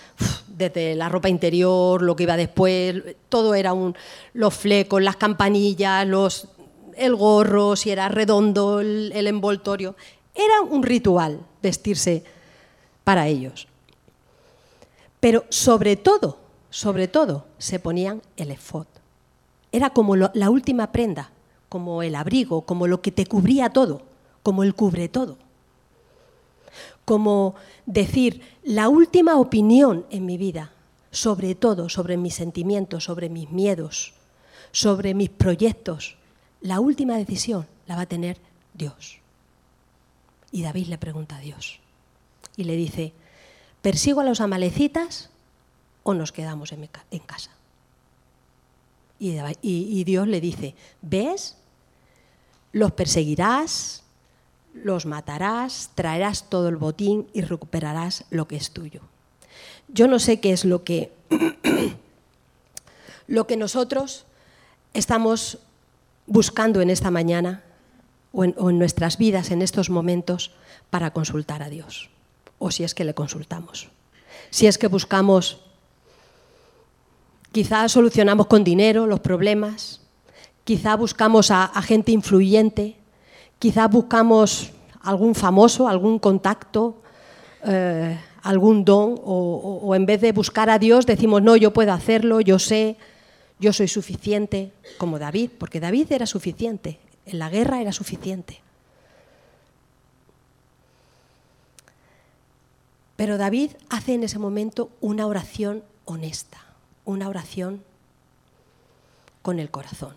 desde 0.47 0.95
la 0.95 1.09
ropa 1.09 1.29
interior, 1.29 2.01
lo 2.01 2.15
que 2.15 2.23
iba 2.23 2.37
después, 2.37 3.03
todo 3.29 3.53
era 3.53 3.73
un, 3.73 3.95
los 4.33 4.53
flecos, 4.53 5.01
las 5.01 5.17
campanillas, 5.17 6.07
los, 6.07 6.47
el 6.95 7.15
gorro, 7.15 7.75
si 7.75 7.91
era 7.91 8.09
redondo 8.09 8.79
el 8.79 9.27
envoltorio, 9.27 9.95
era 10.33 10.61
un 10.61 10.83
ritual 10.83 11.39
vestirse 11.61 12.23
para 13.03 13.27
ellos. 13.27 13.67
Pero 15.19 15.45
sobre 15.49 15.95
todo, 15.95 16.37
sobre 16.69 17.07
todo, 17.07 17.45
se 17.57 17.79
ponían 17.79 18.21
el 18.37 18.51
efod. 18.51 18.85
Era 19.71 19.89
como 19.89 20.15
la 20.15 20.49
última 20.49 20.91
prenda, 20.91 21.31
como 21.69 22.03
el 22.03 22.15
abrigo, 22.15 22.61
como 22.61 22.87
lo 22.87 23.01
que 23.01 23.11
te 23.11 23.25
cubría 23.25 23.69
todo, 23.71 24.03
como 24.47 24.63
el 24.63 24.75
cubre 24.75 25.09
todo. 25.09 25.37
Como 27.03 27.55
decir, 27.85 28.41
la 28.63 28.87
última 28.87 29.35
opinión 29.35 30.05
en 30.09 30.25
mi 30.25 30.37
vida, 30.37 30.71
sobre 31.11 31.53
todo, 31.53 31.89
sobre 31.89 32.15
mis 32.15 32.35
sentimientos, 32.35 33.03
sobre 33.03 33.27
mis 33.27 33.51
miedos, 33.51 34.13
sobre 34.71 35.13
mis 35.13 35.29
proyectos, 35.29 36.15
la 36.61 36.79
última 36.79 37.17
decisión 37.17 37.67
la 37.87 37.97
va 37.97 38.03
a 38.03 38.05
tener 38.05 38.37
Dios. 38.73 39.17
Y 40.53 40.63
David 40.63 40.87
le 40.87 40.97
pregunta 40.97 41.35
a 41.35 41.41
Dios 41.41 41.81
y 42.55 42.63
le 42.63 42.77
dice, 42.77 43.11
¿persigo 43.81 44.21
a 44.21 44.23
los 44.23 44.39
amalecitas 44.39 45.29
o 46.03 46.13
nos 46.13 46.31
quedamos 46.31 46.71
en, 46.71 46.87
casa? 47.25 47.51
Y, 49.19 50.03
Dios 50.05 50.25
le 50.25 50.39
dice, 50.39 50.73
¿ves? 51.01 51.57
Los 52.71 52.93
perseguirás, 52.93 54.05
los 54.83 55.05
matarás, 55.05 55.91
traerás 55.95 56.49
todo 56.49 56.69
el 56.69 56.77
botín 56.77 57.27
y 57.33 57.41
recuperarás 57.41 58.25
lo 58.29 58.47
que 58.47 58.55
es 58.55 58.71
tuyo. 58.71 59.01
Yo 59.87 60.07
no 60.07 60.19
sé 60.19 60.39
qué 60.39 60.51
es 60.51 60.65
lo 60.65 60.83
que, 60.83 61.11
lo 63.27 63.47
que 63.47 63.57
nosotros 63.57 64.25
estamos 64.93 65.59
buscando 66.25 66.81
en 66.81 66.89
esta 66.89 67.11
mañana 67.11 67.63
o 68.31 68.43
en, 68.43 68.77
nuestras 68.77 69.17
vidas 69.17 69.51
en 69.51 69.61
estos 69.61 69.89
momentos 69.89 70.51
para 70.89 71.11
consultar 71.11 71.63
a 71.63 71.69
Dios, 71.69 72.09
o 72.59 72.71
si 72.71 72.83
es 72.83 72.93
que 72.93 73.05
le 73.05 73.13
consultamos. 73.13 73.89
Si 74.49 74.67
es 74.67 74.77
que 74.77 74.87
buscamos, 74.87 75.61
quizá 77.51 77.87
solucionamos 77.89 78.47
con 78.47 78.63
dinero 78.63 79.07
los 79.07 79.21
problemas, 79.21 80.01
quizá 80.63 80.95
buscamos 80.95 81.49
a, 81.49 81.69
gente 81.81 82.11
influyente, 82.11 82.96
quizá 83.59 83.87
buscamos 83.87 84.71
algún 85.01 85.35
famoso, 85.35 85.87
algún 85.87 86.19
contacto, 86.19 87.01
eh, 87.63 88.17
algún 88.43 88.85
don, 88.85 89.19
o, 89.23 89.93
en 89.95 90.05
vez 90.05 90.21
de 90.21 90.31
buscar 90.31 90.69
a 90.69 90.79
Dios 90.79 91.05
decimos, 91.05 91.41
no, 91.41 91.55
yo 91.57 91.73
puedo 91.73 91.91
hacerlo, 91.91 92.39
yo 92.41 92.59
sé, 92.59 92.97
yo 93.59 93.73
soy 93.73 93.87
suficiente, 93.87 94.71
como 94.97 95.19
David, 95.19 95.51
porque 95.57 95.79
David 95.79 96.11
era 96.11 96.25
suficiente, 96.25 96.99
en 97.25 97.39
la 97.39 97.49
guerra 97.49 97.81
era 97.81 97.91
suficiente. 97.91 98.61
Pero 103.17 103.37
David 103.37 103.71
hace 103.89 104.13
en 104.13 104.23
ese 104.23 104.39
momento 104.39 104.91
una 105.01 105.25
oración 105.25 105.83
honesta, 106.05 106.59
una 107.03 107.27
oración 107.27 107.83
con 109.41 109.59
el 109.59 109.71
corazón, 109.71 110.15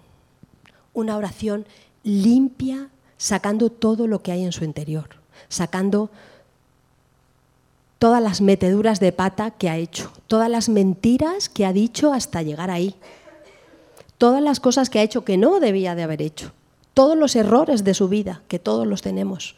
una 0.92 1.16
oración 1.16 1.66
limpia, 2.05 2.90
sacando 3.20 3.68
todo 3.68 4.06
lo 4.06 4.22
que 4.22 4.33
hay 4.33 4.42
en 4.42 4.50
su 4.50 4.64
interior, 4.64 5.11
sacando 5.50 6.09
todas 7.98 8.22
las 8.22 8.40
meteduras 8.40 8.98
de 8.98 9.12
pata 9.12 9.50
que 9.50 9.68
ha 9.68 9.76
hecho, 9.76 10.11
todas 10.26 10.48
las 10.48 10.70
mentiras 10.70 11.50
que 11.50 11.66
ha 11.66 11.74
dicho 11.74 12.14
hasta 12.14 12.40
llegar 12.40 12.70
ahí, 12.70 12.94
todas 14.16 14.42
las 14.42 14.59
cosas 14.59 14.88
que 14.88 15.00
ha 15.00 15.02
hecho 15.02 15.22
que 15.22 15.37
no 15.37 15.61
debía 15.61 15.94
de 15.94 16.02
haber 16.02 16.22
hecho 16.22 16.52
todos 16.94 17.14
los 17.14 17.37
errores 17.37 17.85
de 17.85 17.92
su 17.92 18.09
vida, 18.09 18.40
que 18.48 18.59
todos 18.59 18.87
los 18.87 19.02
tenemos. 19.02 19.54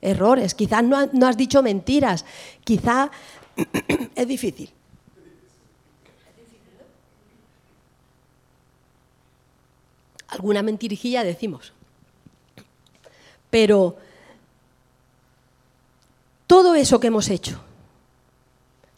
Errores, 0.00 0.56
quizás 0.56 0.82
no, 0.82 0.98
has 1.26 1.36
dicho 1.36 1.62
mentiras, 1.62 2.24
quizá 2.64 3.12
es 4.16 4.26
difícil. 4.26 4.70
Alguna 10.26 10.64
mentirijilla 10.64 11.22
decimos. 11.22 11.72
Pero 13.54 13.96
todo 16.48 16.74
eso 16.74 16.98
que 16.98 17.06
hemos 17.06 17.28
hecho, 17.28 17.60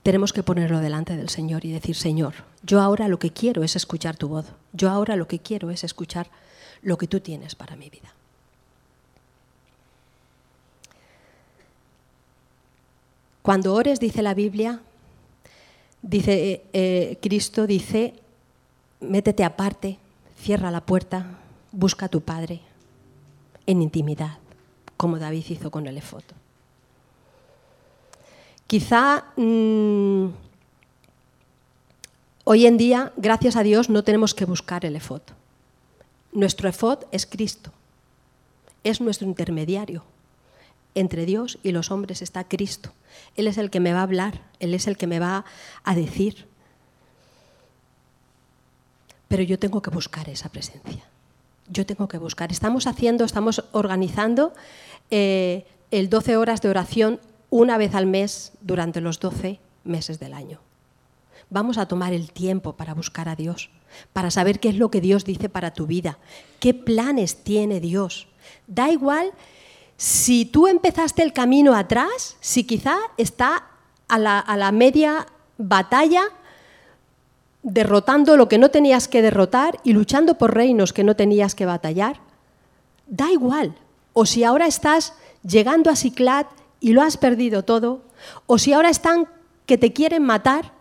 tenemos 0.03 0.33
que 0.33 0.43
ponerlo 0.43 0.81
delante 0.81 1.15
del 1.15 1.29
Señor 1.29 1.67
y 1.67 1.73
decir, 1.73 1.95
Señor, 1.95 2.33
yo 2.63 2.81
ahora 2.81 3.07
lo 3.07 3.19
que 3.19 3.29
quiero 3.29 3.65
es 3.65 3.77
escuchar 3.77 4.17
tu 4.17 4.29
voz. 4.29 4.47
Yo 4.73 4.89
ahora 4.89 5.15
lo 5.17 5.29
que 5.29 5.41
quiero 5.41 5.71
es 5.71 5.85
escuchar 5.85 6.29
lo 6.81 6.97
que 6.97 7.07
tú 7.07 7.21
tienes 7.21 7.55
para 7.55 7.77
mi 7.77 7.91
vida. 7.91 8.15
Cuando 13.43 13.75
ores, 13.75 14.01
dice 14.01 14.23
la 14.23 14.33
Biblia, 14.33 14.81
dice 16.01 16.33
eh, 16.33 16.65
eh, 16.73 17.19
Cristo, 17.21 17.67
dice, 17.67 18.15
métete 19.01 19.45
aparte, 19.45 19.99
cierra 20.41 20.71
la 20.71 20.81
puerta, 20.81 21.41
busca 21.73 22.07
a 22.07 22.09
tu 22.09 22.23
Padre, 22.23 22.63
en 23.67 23.83
intimidad, 23.83 24.39
como 24.97 25.19
David 25.19 25.45
hizo 25.49 25.71
con 25.71 25.87
el 25.87 25.99
efod. 25.99 26.23
Quizá 28.67 29.27
mmm, 29.37 30.27
hoy 32.45 32.67
en 32.67 32.77
día, 32.77 33.13
gracias 33.17 33.57
a 33.57 33.63
Dios, 33.63 33.89
no 33.91 34.03
tenemos 34.03 34.35
que 34.35 34.45
buscar 34.45 34.85
el 34.85 34.97
efod. 34.97 35.23
Nuestro 36.33 36.69
efod 36.69 37.05
es 37.13 37.27
Cristo, 37.27 37.73
es 38.85 39.01
nuestro 39.01 39.27
intermediario. 39.27 40.05
Entre 40.95 41.27
Dios 41.27 41.59
y 41.63 41.73
los 41.73 41.91
hombres 41.91 42.23
está 42.23 42.45
Cristo. 42.45 42.91
Él 43.37 43.47
es 43.49 43.59
el 43.59 43.71
que 43.71 43.81
me 43.81 43.93
va 43.93 44.01
a 44.01 44.05
hablar, 44.05 44.43
Él 44.61 44.73
es 44.75 44.87
el 44.87 44.97
que 44.97 45.07
me 45.07 45.19
va 45.19 45.45
a 45.85 45.95
decir. 45.95 46.47
Pero 49.29 49.43
yo 49.43 49.59
tengo 49.59 49.83
que 49.83 49.91
buscar 49.91 50.29
esa 50.29 50.49
presencia. 50.49 51.05
Yo 51.69 51.87
tengo 51.87 52.09
que 52.09 52.19
buscar. 52.19 52.53
Estamos 52.53 52.87
haciendo, 52.87 53.25
estamos 53.25 53.65
organizando 53.73 54.53
eh, 55.11 55.67
el 55.91 56.09
12 56.09 56.37
horas 56.37 56.63
de 56.63 56.69
oración 56.69 57.21
una 57.51 57.79
vez 57.79 57.95
al 57.95 58.07
mes 58.07 58.53
durante 58.61 59.01
los 59.01 59.21
12 59.21 59.61
meses 59.85 60.19
del 60.19 60.35
año. 60.35 60.61
Vamos 61.49 61.79
a 61.79 61.87
tomar 61.87 62.13
el 62.13 62.33
tiempo 62.33 62.75
para 62.75 62.95
buscar 62.95 63.29
a 63.29 63.37
Dios, 63.37 63.71
para 64.13 64.31
saber 64.31 64.59
qué 64.59 64.69
es 64.69 64.77
lo 64.77 64.91
que 64.91 65.01
Dios 65.01 65.25
dice 65.25 65.49
para 65.49 65.73
tu 65.73 65.87
vida, 65.87 66.19
qué 66.59 66.75
planes 66.75 67.45
tiene 67.45 67.79
Dios. 67.79 68.27
Da 68.67 68.91
igual 68.91 69.31
si 69.97 70.45
tú 70.45 70.67
empezaste 70.67 71.23
el 71.23 71.33
camino 71.33 71.75
atrás, 71.75 72.37
si 72.41 72.65
quizá 72.65 72.99
está 73.17 73.69
a 74.09 74.19
la, 74.19 74.39
a 74.39 74.57
la 74.57 74.73
media 74.73 75.27
batalla 75.57 76.23
derrotando 77.67 78.37
lo 78.37 78.49
que 78.49 78.59
no 78.59 78.71
tenías 78.71 79.09
que 79.09 79.23
derrotar 79.23 79.81
y 79.83 79.93
luchando 79.93 80.39
por 80.39 80.55
reinos 80.55 80.93
que 80.93 81.03
no 81.03 81.17
tenías 81.17 81.57
que 81.57 81.67
batallar, 81.67 82.21
da 83.09 83.33
igual. 83.33 83.75
O 84.13 84.25
si 84.25 84.45
ahora 84.45 84.69
estás 84.69 85.15
llegando 85.43 85.91
a 85.91 85.97
Ciclat 85.97 86.47
y 86.79 86.93
lo 86.93 87.03
has 87.03 87.17
perdido 87.17 87.65
todo, 87.65 88.03
o 88.47 88.59
si 88.59 88.73
ahora 88.73 88.89
están 88.89 89.27
que 89.67 89.79
te 89.79 89.93
quieren 89.93 90.23
matar, 90.23 90.73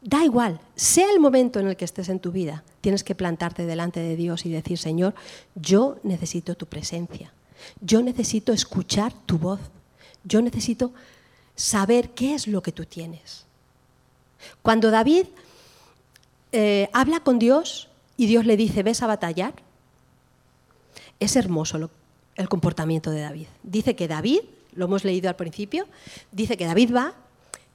da 0.00 0.24
igual, 0.24 0.60
sea 0.76 1.10
el 1.10 1.18
momento 1.18 1.58
en 1.58 1.66
el 1.66 1.76
que 1.76 1.84
estés 1.84 2.08
en 2.10 2.20
tu 2.20 2.30
vida, 2.30 2.62
tienes 2.80 3.02
que 3.02 3.16
plantarte 3.16 3.66
delante 3.66 3.98
de 3.98 4.14
Dios 4.14 4.46
y 4.46 4.50
decir, 4.50 4.78
Señor, 4.78 5.14
yo 5.56 5.98
necesito 6.04 6.54
tu 6.54 6.66
presencia, 6.66 7.32
yo 7.80 8.04
necesito 8.04 8.52
escuchar 8.52 9.12
tu 9.26 9.36
voz, 9.36 9.58
yo 10.22 10.40
necesito 10.42 10.92
saber 11.56 12.10
qué 12.10 12.34
es 12.34 12.46
lo 12.46 12.62
que 12.62 12.70
tú 12.70 12.84
tienes. 12.84 13.46
Cuando 14.62 14.90
David 14.90 15.26
eh, 16.52 16.88
habla 16.92 17.20
con 17.20 17.38
Dios 17.38 17.88
y 18.16 18.26
Dios 18.26 18.44
le 18.44 18.56
dice, 18.56 18.82
¿ves 18.82 19.02
a 19.02 19.06
batallar? 19.06 19.54
Es 21.20 21.36
hermoso 21.36 21.90
el 22.36 22.48
comportamiento 22.48 23.10
de 23.10 23.20
David. 23.20 23.46
Dice 23.62 23.96
que 23.96 24.08
David, 24.08 24.40
lo 24.74 24.86
hemos 24.86 25.04
leído 25.04 25.28
al 25.28 25.36
principio, 25.36 25.86
dice 26.32 26.56
que 26.56 26.66
David 26.66 26.94
va, 26.94 27.14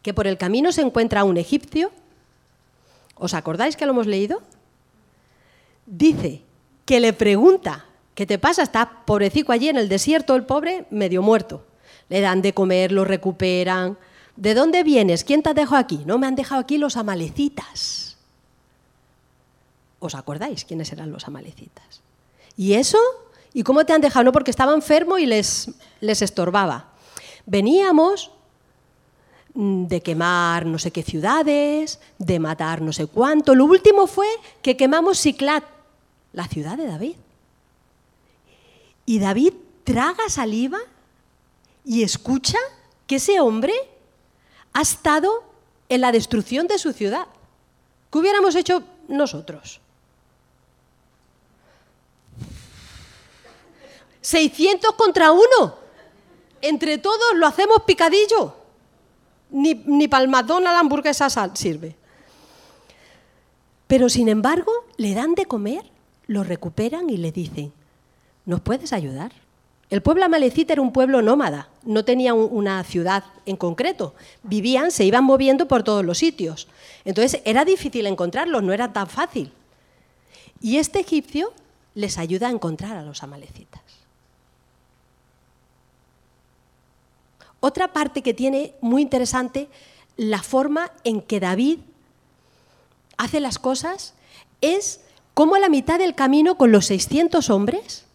que 0.02 0.14
por 0.14 0.28
el 0.28 0.38
camino 0.38 0.72
se 0.72 0.82
encuentra 0.82 1.24
un 1.24 1.38
egipcio. 1.38 1.92
¿Os 3.16 3.34
acordáis 3.34 3.76
que 3.76 3.86
lo 3.86 3.92
hemos 3.92 4.08
leído? 4.08 4.42
Dice 5.86 6.42
que 6.86 7.00
le 7.00 7.14
pregunta, 7.14 7.86
¿qué 8.14 8.26
te 8.26 8.38
pasa? 8.38 8.64
Está 8.64 9.04
pobrecico 9.06 9.52
allí 9.52 9.70
en 9.70 9.78
el 9.78 9.90
desierto, 9.90 10.36
el 10.36 10.46
pobre, 10.46 10.86
medio 10.90 11.22
muerto. 11.22 11.66
Le 12.10 12.22
dan 12.22 12.42
de 12.42 12.54
comer, 12.54 12.92
lo 12.92 13.06
recuperan. 13.06 13.98
¿De 14.36 14.54
dónde 14.54 14.84
vienes? 14.84 15.24
¿Quién 15.24 15.42
te 15.42 15.50
ha 15.50 15.54
dejado 15.54 15.78
aquí? 15.78 16.04
No 16.06 16.20
me 16.20 16.28
han 16.28 16.36
dejado 16.36 16.62
aquí 16.62 16.78
los 16.78 16.98
amalecitas. 16.98 18.05
¿Os 20.06 20.16
acordáis 20.16 20.66
quiénes 20.66 20.92
eran 20.92 21.12
los 21.12 21.28
amalecitas? 21.28 22.02
¿Y 22.56 22.74
eso 22.74 23.00
¿Y 23.56 23.64
cómo 23.64 23.86
te 23.86 23.94
han 23.94 24.02
dejado? 24.02 24.26
No, 24.26 24.34
porque 24.34 24.52
estaba 24.52 24.74
enfermo 24.74 25.18
y 25.18 25.26
les, 25.26 25.72
les 26.02 26.22
estorbaba. 26.22 26.90
Veníamos 27.46 28.30
de 29.54 30.02
quemar 30.02 30.66
no 30.66 30.78
sé 30.78 30.92
qué 30.92 31.04
ciudades, 31.04 32.02
de 32.20 32.38
matar 32.38 32.82
no 32.82 32.92
sé 32.92 33.08
cuánto. 33.08 33.56
Lo 33.56 33.64
último 33.64 34.08
fue 34.08 34.28
que 34.62 34.76
quemamos 34.76 35.22
Ciclat, 35.22 35.64
la 36.34 36.50
ciudad 36.50 36.76
de 36.76 36.86
David. 36.86 37.16
Y 39.06 39.20
David 39.20 39.54
traga 39.86 40.28
saliva 40.28 40.80
y 41.86 42.04
escucha 42.04 42.58
que 43.08 43.16
ese 43.16 43.40
hombre 43.40 43.74
ha 44.74 44.82
estado 44.82 45.46
en 45.88 46.02
la 46.02 46.12
destrucción 46.12 46.68
de 46.68 46.78
su 46.78 46.92
ciudad. 46.92 47.28
¿Qué 48.12 48.18
hubiéramos 48.18 48.54
hecho 48.56 48.84
nosotros? 49.08 49.80
600 54.26 54.96
contra 54.96 55.32
uno. 55.32 55.76
Entre 56.60 56.98
todos 56.98 57.36
lo 57.36 57.46
hacemos 57.46 57.84
picadillo. 57.86 58.56
Ni, 59.52 59.76
ni 59.86 60.08
la 60.08 60.80
hamburguesa 60.80 61.30
sirve. 61.54 61.96
Pero 63.86 64.10
sin 64.10 64.28
embargo, 64.28 64.72
le 64.98 65.14
dan 65.14 65.36
de 65.36 65.46
comer, 65.46 65.84
lo 66.26 66.44
recuperan 66.44 67.08
y 67.12 67.18
le 67.18 67.32
dicen, 67.32 67.72
¿nos 68.48 68.62
puedes 68.62 68.94
ayudar? 68.94 69.32
El 69.92 70.02
pueblo 70.02 70.26
amalecita 70.26 70.74
era 70.74 70.82
un 70.82 70.92
pueblo 70.92 71.22
nómada, 71.22 71.70
no 71.84 72.04
tenía 72.04 72.34
una 72.34 72.84
ciudad 72.84 73.26
en 73.46 73.58
concreto. 73.58 74.16
Vivían, 74.42 74.90
se 74.90 75.06
iban 75.06 75.24
moviendo 75.24 75.68
por 75.68 75.84
todos 75.84 76.04
los 76.04 76.18
sitios. 76.18 76.68
Entonces 77.06 77.44
era 77.46 77.64
difícil 77.64 78.08
encontrarlos, 78.08 78.64
no 78.64 78.74
era 78.74 78.92
tan 78.92 79.06
fácil. 79.06 79.52
Y 80.62 80.78
este 80.78 81.02
egipcio 81.02 81.54
les 81.94 82.18
ayuda 82.18 82.48
a 82.48 82.52
encontrar 82.52 82.98
a 82.98 83.04
los 83.04 83.22
amalecitas. 83.22 84.05
Otra 87.66 87.94
parte 87.94 88.22
que 88.22 88.36
tiene 88.36 88.76
muy 88.80 89.02
interesante, 89.02 89.70
la 90.18 90.44
forma 90.44 90.92
en 91.04 91.20
que 91.20 91.40
David 91.40 91.80
hace 93.18 93.40
las 93.40 93.58
cosas, 93.58 94.14
es 94.62 95.00
cómo 95.34 95.56
a 95.56 95.60
la 95.60 95.68
mitad 95.68 95.98
del 95.98 96.14
camino 96.14 96.60
con 96.60 96.72
los 96.72 96.86
600 96.86 97.50
hombres, 97.50 98.06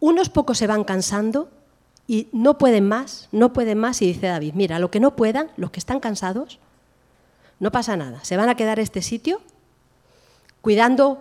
unos 0.00 0.30
pocos 0.30 0.56
se 0.56 0.66
van 0.66 0.84
cansando 0.84 1.50
y 2.08 2.28
no 2.32 2.56
pueden 2.56 2.88
más, 2.88 3.28
no 3.32 3.52
pueden 3.52 3.76
más, 3.76 4.00
y 4.00 4.06
dice 4.06 4.28
David, 4.28 4.54
mira, 4.54 4.78
lo 4.78 4.90
que 4.90 4.98
no 4.98 5.14
puedan, 5.14 5.50
los 5.58 5.70
que 5.70 5.80
están 5.80 6.00
cansados, 6.00 6.58
no 7.60 7.70
pasa 7.70 7.98
nada, 7.98 8.24
se 8.24 8.38
van 8.38 8.48
a 8.48 8.56
quedar 8.56 8.78
en 8.78 8.84
este 8.84 9.02
sitio 9.02 9.42
cuidando 10.62 11.20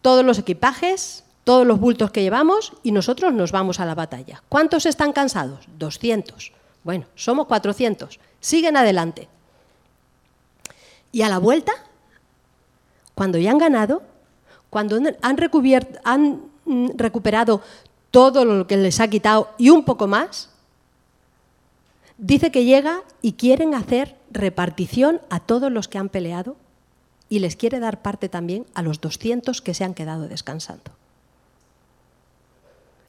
todos 0.00 0.24
los 0.24 0.38
equipajes, 0.38 1.22
todos 1.50 1.66
los 1.66 1.80
bultos 1.80 2.12
que 2.12 2.22
llevamos 2.22 2.74
y 2.84 2.92
nosotros 2.92 3.34
nos 3.34 3.50
vamos 3.50 3.80
a 3.80 3.84
la 3.84 3.96
batalla. 3.96 4.40
¿Cuántos 4.48 4.86
están 4.86 5.12
cansados? 5.12 5.66
200. 5.78 6.52
Bueno, 6.84 7.06
somos 7.16 7.48
400. 7.48 8.20
Siguen 8.38 8.76
adelante. 8.76 9.26
Y 11.10 11.22
a 11.22 11.28
la 11.28 11.38
vuelta, 11.38 11.72
cuando 13.16 13.36
ya 13.36 13.50
han 13.50 13.58
ganado, 13.58 14.00
cuando 14.70 14.94
han, 14.94 15.16
han 16.04 16.40
mm, 16.66 16.90
recuperado 16.94 17.62
todo 18.12 18.44
lo 18.44 18.68
que 18.68 18.76
les 18.76 19.00
ha 19.00 19.08
quitado 19.08 19.50
y 19.58 19.70
un 19.70 19.84
poco 19.84 20.06
más, 20.06 20.50
dice 22.16 22.52
que 22.52 22.64
llega 22.64 23.02
y 23.22 23.32
quieren 23.32 23.74
hacer 23.74 24.14
repartición 24.30 25.20
a 25.30 25.40
todos 25.40 25.72
los 25.72 25.88
que 25.88 25.98
han 25.98 26.10
peleado 26.10 26.54
y 27.28 27.40
les 27.40 27.56
quiere 27.56 27.80
dar 27.80 28.02
parte 28.02 28.28
también 28.28 28.66
a 28.72 28.82
los 28.82 29.00
200 29.00 29.60
que 29.62 29.74
se 29.74 29.82
han 29.82 29.94
quedado 29.94 30.28
descansando. 30.28 30.92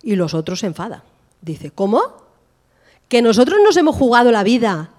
Y 0.03 0.15
los 0.15 0.33
otros 0.33 0.59
se 0.59 0.67
enfadan. 0.67 1.03
Dice, 1.41 1.71
¿cómo? 1.71 2.01
Que 3.07 3.21
nosotros 3.21 3.59
nos 3.63 3.77
hemos 3.77 3.95
jugado 3.95 4.31
la 4.31 4.43
vida. 4.43 4.89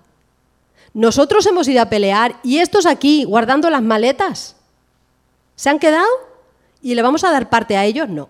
Nosotros 0.94 1.46
hemos 1.46 1.68
ido 1.68 1.80
a 1.80 1.88
pelear 1.88 2.36
y 2.42 2.58
estos 2.58 2.86
aquí 2.86 3.24
guardando 3.24 3.70
las 3.70 3.82
maletas. 3.82 4.56
¿Se 5.56 5.70
han 5.70 5.78
quedado? 5.78 6.08
¿Y 6.82 6.94
le 6.94 7.02
vamos 7.02 7.24
a 7.24 7.30
dar 7.30 7.48
parte 7.48 7.76
a 7.76 7.84
ellos? 7.84 8.08
No. 8.08 8.28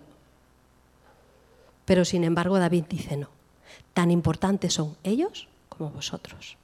Pero 1.85 2.05
sin 2.05 2.25
embargo 2.25 2.59
David 2.59 2.85
dice 2.89 3.17
no. 3.17 3.29
Tan 3.95 4.11
importantes 4.11 4.75
son 4.75 4.97
ellos 5.03 5.49
como 5.69 5.91
vosotros. 5.91 6.57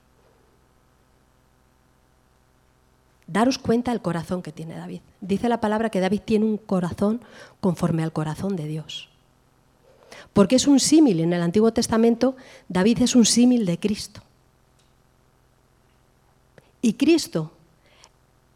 Daros 3.26 3.58
cuenta 3.58 3.90
del 3.90 4.00
corazón 4.00 4.40
que 4.40 4.52
tiene 4.52 4.76
David. 4.76 5.00
Dice 5.20 5.48
la 5.48 5.60
palabra 5.60 5.90
que 5.90 6.00
David 6.00 6.22
tiene 6.24 6.46
un 6.46 6.56
corazón 6.56 7.20
conforme 7.60 8.02
al 8.02 8.12
corazón 8.12 8.56
de 8.56 8.66
Dios. 8.66 9.10
Porque 10.38 10.54
es 10.54 10.68
un 10.68 10.78
símil, 10.78 11.18
en 11.18 11.32
el 11.32 11.42
Antiguo 11.42 11.72
Testamento 11.72 12.36
David 12.68 13.02
es 13.02 13.16
un 13.16 13.26
símil 13.26 13.66
de 13.66 13.76
Cristo. 13.76 14.22
Y 16.80 16.92
Cristo 16.92 17.50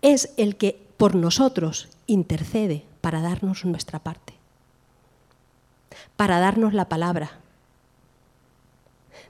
es 0.00 0.32
el 0.36 0.54
que 0.54 0.80
por 0.96 1.16
nosotros 1.16 1.88
intercede 2.06 2.84
para 3.00 3.20
darnos 3.20 3.64
nuestra 3.64 3.98
parte, 3.98 4.32
para 6.14 6.38
darnos 6.38 6.72
la 6.72 6.88
palabra. 6.88 7.32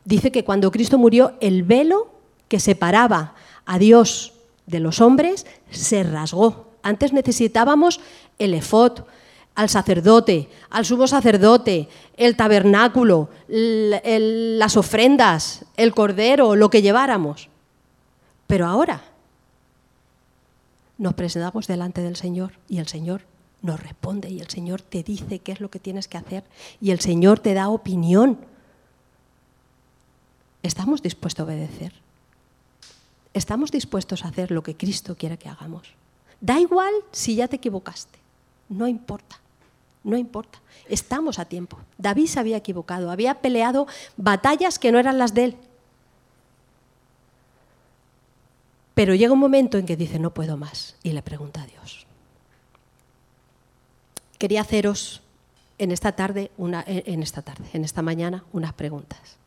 Dice 0.04 0.30
que 0.30 0.44
cuando 0.44 0.70
Cristo 0.70 0.98
murió, 0.98 1.32
el 1.40 1.62
velo 1.62 2.10
que 2.48 2.60
separaba 2.60 3.34
a 3.64 3.78
Dios 3.78 4.34
de 4.66 4.80
los 4.80 5.00
hombres 5.00 5.46
se 5.70 6.02
rasgó. 6.02 6.66
Antes 6.82 7.14
necesitábamos 7.14 7.98
el 8.38 8.52
efod, 8.52 9.04
al 9.54 9.68
sacerdote, 9.68 10.48
al 10.70 10.84
sumo 10.84 11.06
sacerdote, 11.06 11.88
el 12.16 12.36
tabernáculo, 12.36 13.28
las 13.48 14.76
ofrendas, 14.76 15.64
el 15.76 15.94
cordero, 15.94 16.56
lo 16.56 16.70
que 16.70 16.82
lleváramos. 16.82 17.48
Pero 18.46 18.66
ahora 18.66 19.02
nos 20.98 21.14
presentamos 21.14 21.66
delante 21.66 22.00
del 22.00 22.16
Señor 22.16 22.52
y 22.68 22.78
el 22.78 22.86
Señor 22.86 23.22
nos 23.62 23.80
responde 23.80 24.30
y 24.30 24.40
el 24.40 24.48
Señor 24.48 24.82
te 24.82 25.02
dice 25.02 25.38
qué 25.38 25.52
es 25.52 25.60
lo 25.60 25.70
que 25.70 25.78
tienes 25.78 26.08
que 26.08 26.18
hacer 26.18 26.44
y 26.80 26.90
el 26.90 27.00
Señor 27.00 27.38
te 27.38 27.54
da 27.54 27.68
opinión. 27.68 28.38
¿Estamos 30.62 31.02
dispuestos 31.02 31.40
a 31.40 31.44
obedecer? 31.44 31.92
¿Estamos 33.34 33.70
dispuestos 33.70 34.24
a 34.24 34.28
hacer 34.28 34.50
lo 34.50 34.62
que 34.62 34.76
Cristo 34.76 35.16
quiere 35.16 35.38
que 35.38 35.48
hagamos? 35.48 35.88
Da 36.40 36.60
igual 36.60 36.92
si 37.12 37.36
ya 37.36 37.48
te 37.48 37.56
equivocaste, 37.56 38.18
no 38.68 38.86
importa, 38.88 39.40
no 40.04 40.16
importa. 40.16 40.60
Estamos 40.88 41.38
a 41.38 41.44
tiempo. 41.44 41.78
David 41.98 42.26
se 42.26 42.40
había 42.40 42.56
equivocado, 42.56 43.10
había 43.10 43.40
peleado 43.40 43.86
batallas 44.16 44.78
que 44.78 44.92
no 44.92 44.98
eran 44.98 45.18
las 45.18 45.34
de 45.34 45.44
él. 45.44 45.56
Pero 48.94 49.14
llega 49.14 49.32
un 49.32 49.38
momento 49.38 49.78
en 49.78 49.86
que 49.86 49.96
dice, 49.96 50.18
no 50.18 50.34
puedo 50.34 50.56
más, 50.56 50.96
y 51.02 51.12
le 51.12 51.22
pregunta 51.22 51.62
a 51.62 51.66
Dios. 51.66 52.06
Quería 54.38 54.60
haceros 54.60 55.22
en 55.78 55.92
esta 55.92 56.12
tarde, 56.12 56.50
una, 56.56 56.84
en 56.86 57.22
esta 57.22 57.42
tarde, 57.42 57.64
en 57.72 57.84
esta 57.84 58.02
mañana, 58.02 58.44
unas 58.52 58.72
preguntas. 58.74 59.38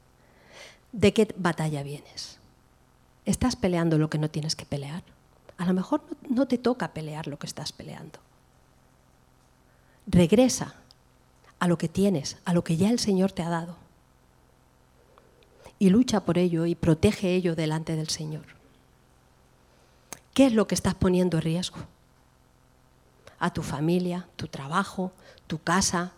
¿De 0.91 1.13
qué 1.13 1.33
batalla 1.37 1.83
vienes? 1.83 2.39
¿Estás 3.25 3.55
peleando 3.55 3.97
lo 3.97 4.09
que 4.09 4.17
no 4.17 4.29
tienes 4.29 4.55
que 4.55 4.65
pelear? 4.65 5.03
A 5.57 5.65
lo 5.65 5.73
mejor 5.73 6.01
no 6.29 6.47
te 6.47 6.57
toca 6.57 6.93
pelear 6.93 7.27
lo 7.27 7.37
que 7.37 7.47
estás 7.47 7.71
peleando. 7.71 8.19
Regresa 10.07 10.75
a 11.59 11.67
lo 11.67 11.77
que 11.77 11.89
tienes, 11.89 12.37
a 12.45 12.53
lo 12.53 12.63
que 12.63 12.77
ya 12.77 12.89
el 12.89 12.99
Señor 12.99 13.31
te 13.31 13.43
ha 13.43 13.49
dado. 13.49 13.75
Y 15.79 15.89
lucha 15.89 16.21
por 16.21 16.37
ello 16.37 16.65
y 16.65 16.75
protege 16.75 17.35
ello 17.35 17.55
delante 17.55 17.95
del 17.95 18.09
Señor. 18.09 18.45
¿Qué 20.33 20.45
es 20.45 20.53
lo 20.53 20.67
que 20.67 20.75
estás 20.75 20.95
poniendo 20.95 21.37
en 21.37 21.43
riesgo? 21.43 21.77
A 23.39 23.53
tu 23.53 23.63
familia, 23.63 24.27
tu 24.35 24.47
trabajo, 24.47 25.11
tu 25.47 25.59
casa, 25.59 26.13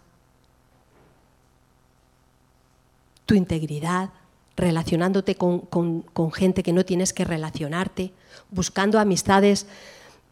tu 3.25 3.35
integridad, 3.35 4.09
relacionándote 4.55 5.35
con, 5.35 6.33
gente 6.33 6.63
que 6.63 6.73
no 6.73 6.83
tienes 6.83 7.13
que 7.13 7.25
relacionarte, 7.25 8.11
buscando 8.49 8.99
amistades 8.99 9.67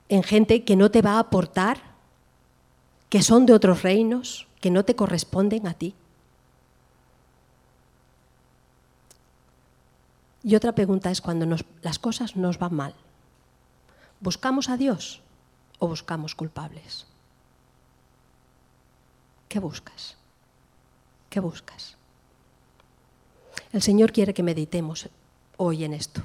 en 0.09 0.23
gente 0.23 0.63
que 0.63 0.75
no 0.75 0.89
te 0.89 1.03
va 1.03 1.13
a 1.13 1.19
aportar, 1.19 1.94
que 3.15 3.23
son 3.23 3.45
de 3.45 3.53
otros 3.53 3.81
reinos, 3.81 4.45
que 4.59 4.69
no 4.69 4.83
te 4.83 4.93
corresponden 4.93 5.67
a 5.67 5.73
ti. 5.73 5.95
Y 10.43 10.53
otra 10.53 10.73
pregunta 10.73 11.09
es 11.09 11.21
cuando 11.21 11.45
las 11.81 11.97
cosas 11.97 12.35
nos 12.35 12.59
van 12.59 12.75
mal. 12.75 12.93
¿Buscamos 14.19 14.67
a 14.67 14.75
Dios 14.75 15.21
o 15.79 15.87
buscamos 15.87 16.35
culpables? 16.35 17.07
¿Qué 19.47 19.59
buscas? 19.59 20.17
¿Qué 21.29 21.39
buscas? 21.39 21.95
El 23.71 23.81
Señor 23.81 24.11
quiere 24.11 24.33
que 24.33 24.43
meditemos 24.43 25.07
hoy 25.55 25.85
en 25.85 25.93
esto, 25.93 26.21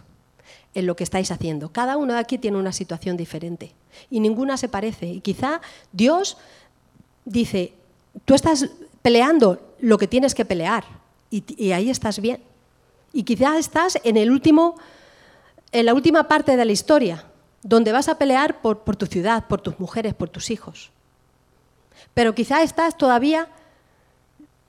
en 0.74 0.87
lo 0.87 0.96
que 0.96 1.05
estáis 1.05 1.31
haciendo. 1.31 1.70
Cada 1.70 1.96
uno 1.96 2.14
de 2.14 2.18
aquí 2.18 2.37
tiene 2.37 2.59
una 2.59 2.72
situación 2.72 3.16
diferente 3.16 3.76
y 4.11 4.18
ninguna 4.18 4.57
se 4.57 4.68
parece. 4.68 5.07
Y 5.07 5.20
quizá 5.20 5.61
Dios 5.92 6.37
dice, 7.25 7.73
tú 8.25 8.35
estás 8.35 8.69
peleando 9.03 9.75
lo 9.81 9.99
que 9.99 10.09
tienes 10.09 10.35
que 10.35 10.45
pelear 10.45 10.85
y, 11.31 11.73
ahí 11.73 11.91
estás 11.91 12.21
bien. 12.21 12.43
Y 13.13 13.23
quizá 13.23 13.59
estás 13.59 13.99
en, 14.05 14.17
el 14.17 14.31
último, 14.31 14.77
en 15.73 15.87
la 15.87 15.95
última 15.95 16.29
parte 16.29 16.57
de 16.57 16.65
la 16.65 16.73
historia, 16.73 17.25
donde 17.63 17.93
vas 17.93 18.09
a 18.09 18.19
pelear 18.19 18.61
por, 18.61 18.97
tu 18.97 19.07
ciudad, 19.07 19.47
por 19.47 19.61
tus 19.61 19.79
mujeres, 19.79 20.15
por 20.15 20.29
tus 20.29 20.51
hijos. 20.51 20.91
Pero 22.15 22.35
quizá 22.35 22.63
estás 22.63 22.97
todavía 22.97 23.49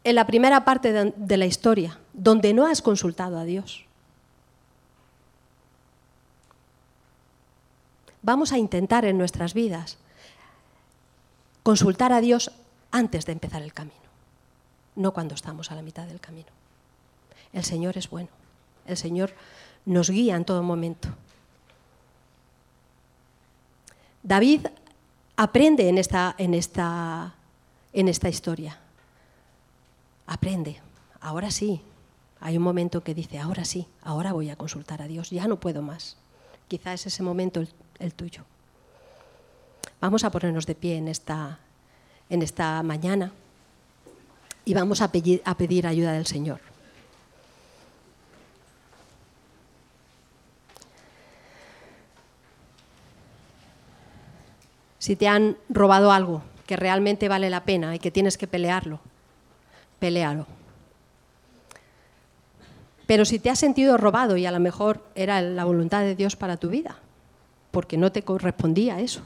en 0.04 0.16
la 0.16 0.28
primera 0.28 0.66
parte 0.66 1.12
de 1.16 1.38
la 1.38 1.46
historia, 1.46 2.00
donde 2.14 2.54
no 2.54 2.66
has 2.66 2.82
consultado 2.82 3.38
a 3.38 3.44
Dios. 3.44 3.86
Vamos 8.24 8.52
a 8.54 8.58
intentar 8.58 9.06
en 9.06 9.18
nuestras 9.18 9.54
vidas 9.54 9.98
consultar 11.63 12.12
a 12.13 12.21
Dios 12.21 12.52
antes 12.91 13.26
de 13.26 13.32
empezar 13.32 13.62
el 13.62 13.74
camino, 13.74 13.95
no 14.95 15.13
cuando 15.13 15.36
estamos 15.36 15.71
a 15.71 15.76
la 15.76 15.82
mitad 15.82 16.08
del 16.08 16.19
camino. 16.19 16.50
El 17.54 17.63
Señor 17.63 17.97
es 17.97 18.10
bueno, 18.10 18.30
el 18.86 18.97
Señor 18.97 19.34
nos 19.86 20.10
guía 20.10 20.36
en 20.36 20.45
todo 20.45 20.63
momento. 20.63 21.10
David 24.24 24.67
aprende 25.36 25.89
en 25.89 25.97
esta, 25.97 26.36
en 26.38 26.54
esta, 26.54 27.34
en 27.93 28.08
esta 28.08 28.30
historia. 28.30 28.78
Aprende. 30.28 30.80
Ahora 31.19 31.52
sí, 31.52 31.82
hay 32.39 32.58
un 32.58 32.63
momento 32.63 33.04
que 33.04 33.13
dice, 33.13 33.39
ahora 33.39 33.65
sí, 33.65 33.88
ahora 34.02 34.34
voy 34.34 34.50
a 34.50 34.56
consultar 34.56 35.02
a 35.02 35.08
Dios, 35.08 35.30
ya 35.30 35.47
no 35.47 35.60
puedo 35.60 35.82
más. 35.82 36.17
Quizá 36.67 36.93
es 36.93 37.06
ese 37.06 37.24
momento 37.24 37.63
el, 38.00 38.13
tuyo. 38.13 38.43
Vamos 40.02 40.24
a 40.24 40.32
ponernos 40.32 40.66
de 40.66 40.74
pie 40.74 40.98
en 40.98 41.08
esta, 41.08 41.60
en 42.28 42.42
esta 42.42 42.82
mañana 42.82 43.32
y 44.66 44.74
vamos 44.74 45.00
a 45.02 45.12
pedir, 45.12 45.44
a 45.46 45.56
pedir 45.56 45.86
ayuda 45.86 46.14
del 46.14 46.26
Señor. 46.26 46.60
Si 54.98 55.16
te 55.16 55.28
han 55.28 55.56
robado 55.70 56.12
algo 56.12 56.42
que 56.66 56.76
realmente 56.78 57.30
vale 57.30 57.52
la 57.52 57.64
pena 57.64 57.96
y 57.96 58.00
que 58.00 58.12
tienes 58.12 58.38
que 58.38 58.48
pelearlo, 58.48 59.00
pelealo. 60.00 60.48
Pero 63.06 63.26
si 63.26 63.38
te 63.38 63.50
has 63.50 63.60
sentido 63.60 63.98
robado 63.98 64.38
y 64.38 64.48
a 64.48 64.52
lo 64.52 64.60
mejor 64.60 65.04
era 65.14 65.42
la 65.42 65.66
voluntad 65.66 66.02
de 66.02 66.16
Dios 66.16 66.36
para 66.36 66.58
tu 66.58 66.70
vida, 66.70 66.98
porque 67.70 67.98
no 67.98 68.12
te 68.12 68.24
correspondía 68.24 69.00
eso, 69.00 69.22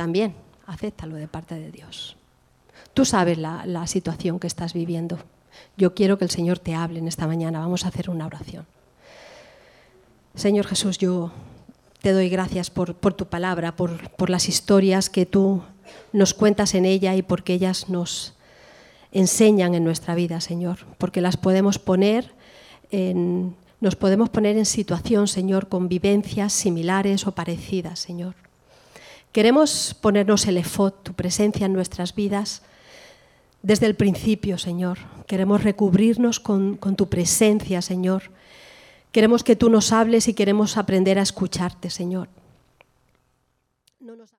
también 0.00 0.32
acéptalo 0.66 1.16
de 1.16 1.28
parte 1.28 1.56
de 1.56 1.70
Dios. 1.70 2.16
Tú 2.94 3.04
sabes 3.04 3.36
la, 3.36 3.86
situación 3.86 4.38
que 4.38 4.46
estás 4.46 4.72
viviendo. 4.72 5.18
Yo 5.76 5.94
quiero 5.94 6.16
que 6.16 6.24
el 6.24 6.30
Señor 6.30 6.58
te 6.58 6.74
hable 6.74 7.00
en 7.00 7.06
esta 7.06 7.26
mañana. 7.26 7.60
Vamos 7.60 7.84
a 7.84 7.88
hacer 7.88 8.08
una 8.08 8.24
oración. 8.24 8.64
Señor 10.34 10.66
Jesús, 10.66 10.96
yo 10.96 11.32
te 12.00 12.12
doy 12.12 12.30
gracias 12.30 12.70
por, 12.70 12.94
tu 12.94 13.26
palabra, 13.26 13.76
por, 13.76 14.10
por, 14.12 14.30
las 14.30 14.48
historias 14.48 15.10
que 15.10 15.26
tú 15.26 15.60
nos 16.14 16.32
cuentas 16.32 16.74
en 16.74 16.86
ella 16.86 17.14
y 17.14 17.20
porque 17.20 17.52
ellas 17.52 17.90
nos 17.90 18.32
enseñan 19.12 19.74
en 19.74 19.84
nuestra 19.84 20.14
vida, 20.14 20.40
Señor, 20.40 20.78
porque 20.96 21.20
las 21.20 21.36
podemos 21.36 21.78
poner 21.78 22.32
nos 23.80 23.96
podemos 23.96 24.30
poner 24.30 24.56
en 24.56 24.64
situación, 24.64 25.28
Señor, 25.28 25.68
con 25.68 25.88
vivencias 25.88 26.54
similares 26.54 27.26
o 27.26 27.32
parecidas, 27.32 27.98
Señor. 27.98 28.49
Queremos 29.32 29.94
ponernos 30.00 30.46
el 30.46 30.56
efod, 30.56 30.92
tu 30.92 31.14
presencia 31.14 31.66
en 31.66 31.72
nuestras 31.72 32.14
vidas, 32.14 32.62
desde 33.62 33.86
el 33.86 33.94
principio, 33.94 34.58
Señor. 34.58 34.98
Queremos 35.26 35.62
recubrirnos 35.62 36.40
con, 36.40 36.78
tu 36.96 37.08
presencia, 37.08 37.80
Señor. 37.80 38.24
Queremos 39.12 39.44
que 39.44 39.56
tú 39.56 39.70
nos 39.70 39.92
hables 39.92 40.28
y 40.28 40.34
queremos 40.34 40.76
aprender 40.76 41.18
a 41.18 41.22
escucharte, 41.22 41.90
Señor. 41.90 42.28
No 44.00 44.16
nos... 44.16 44.28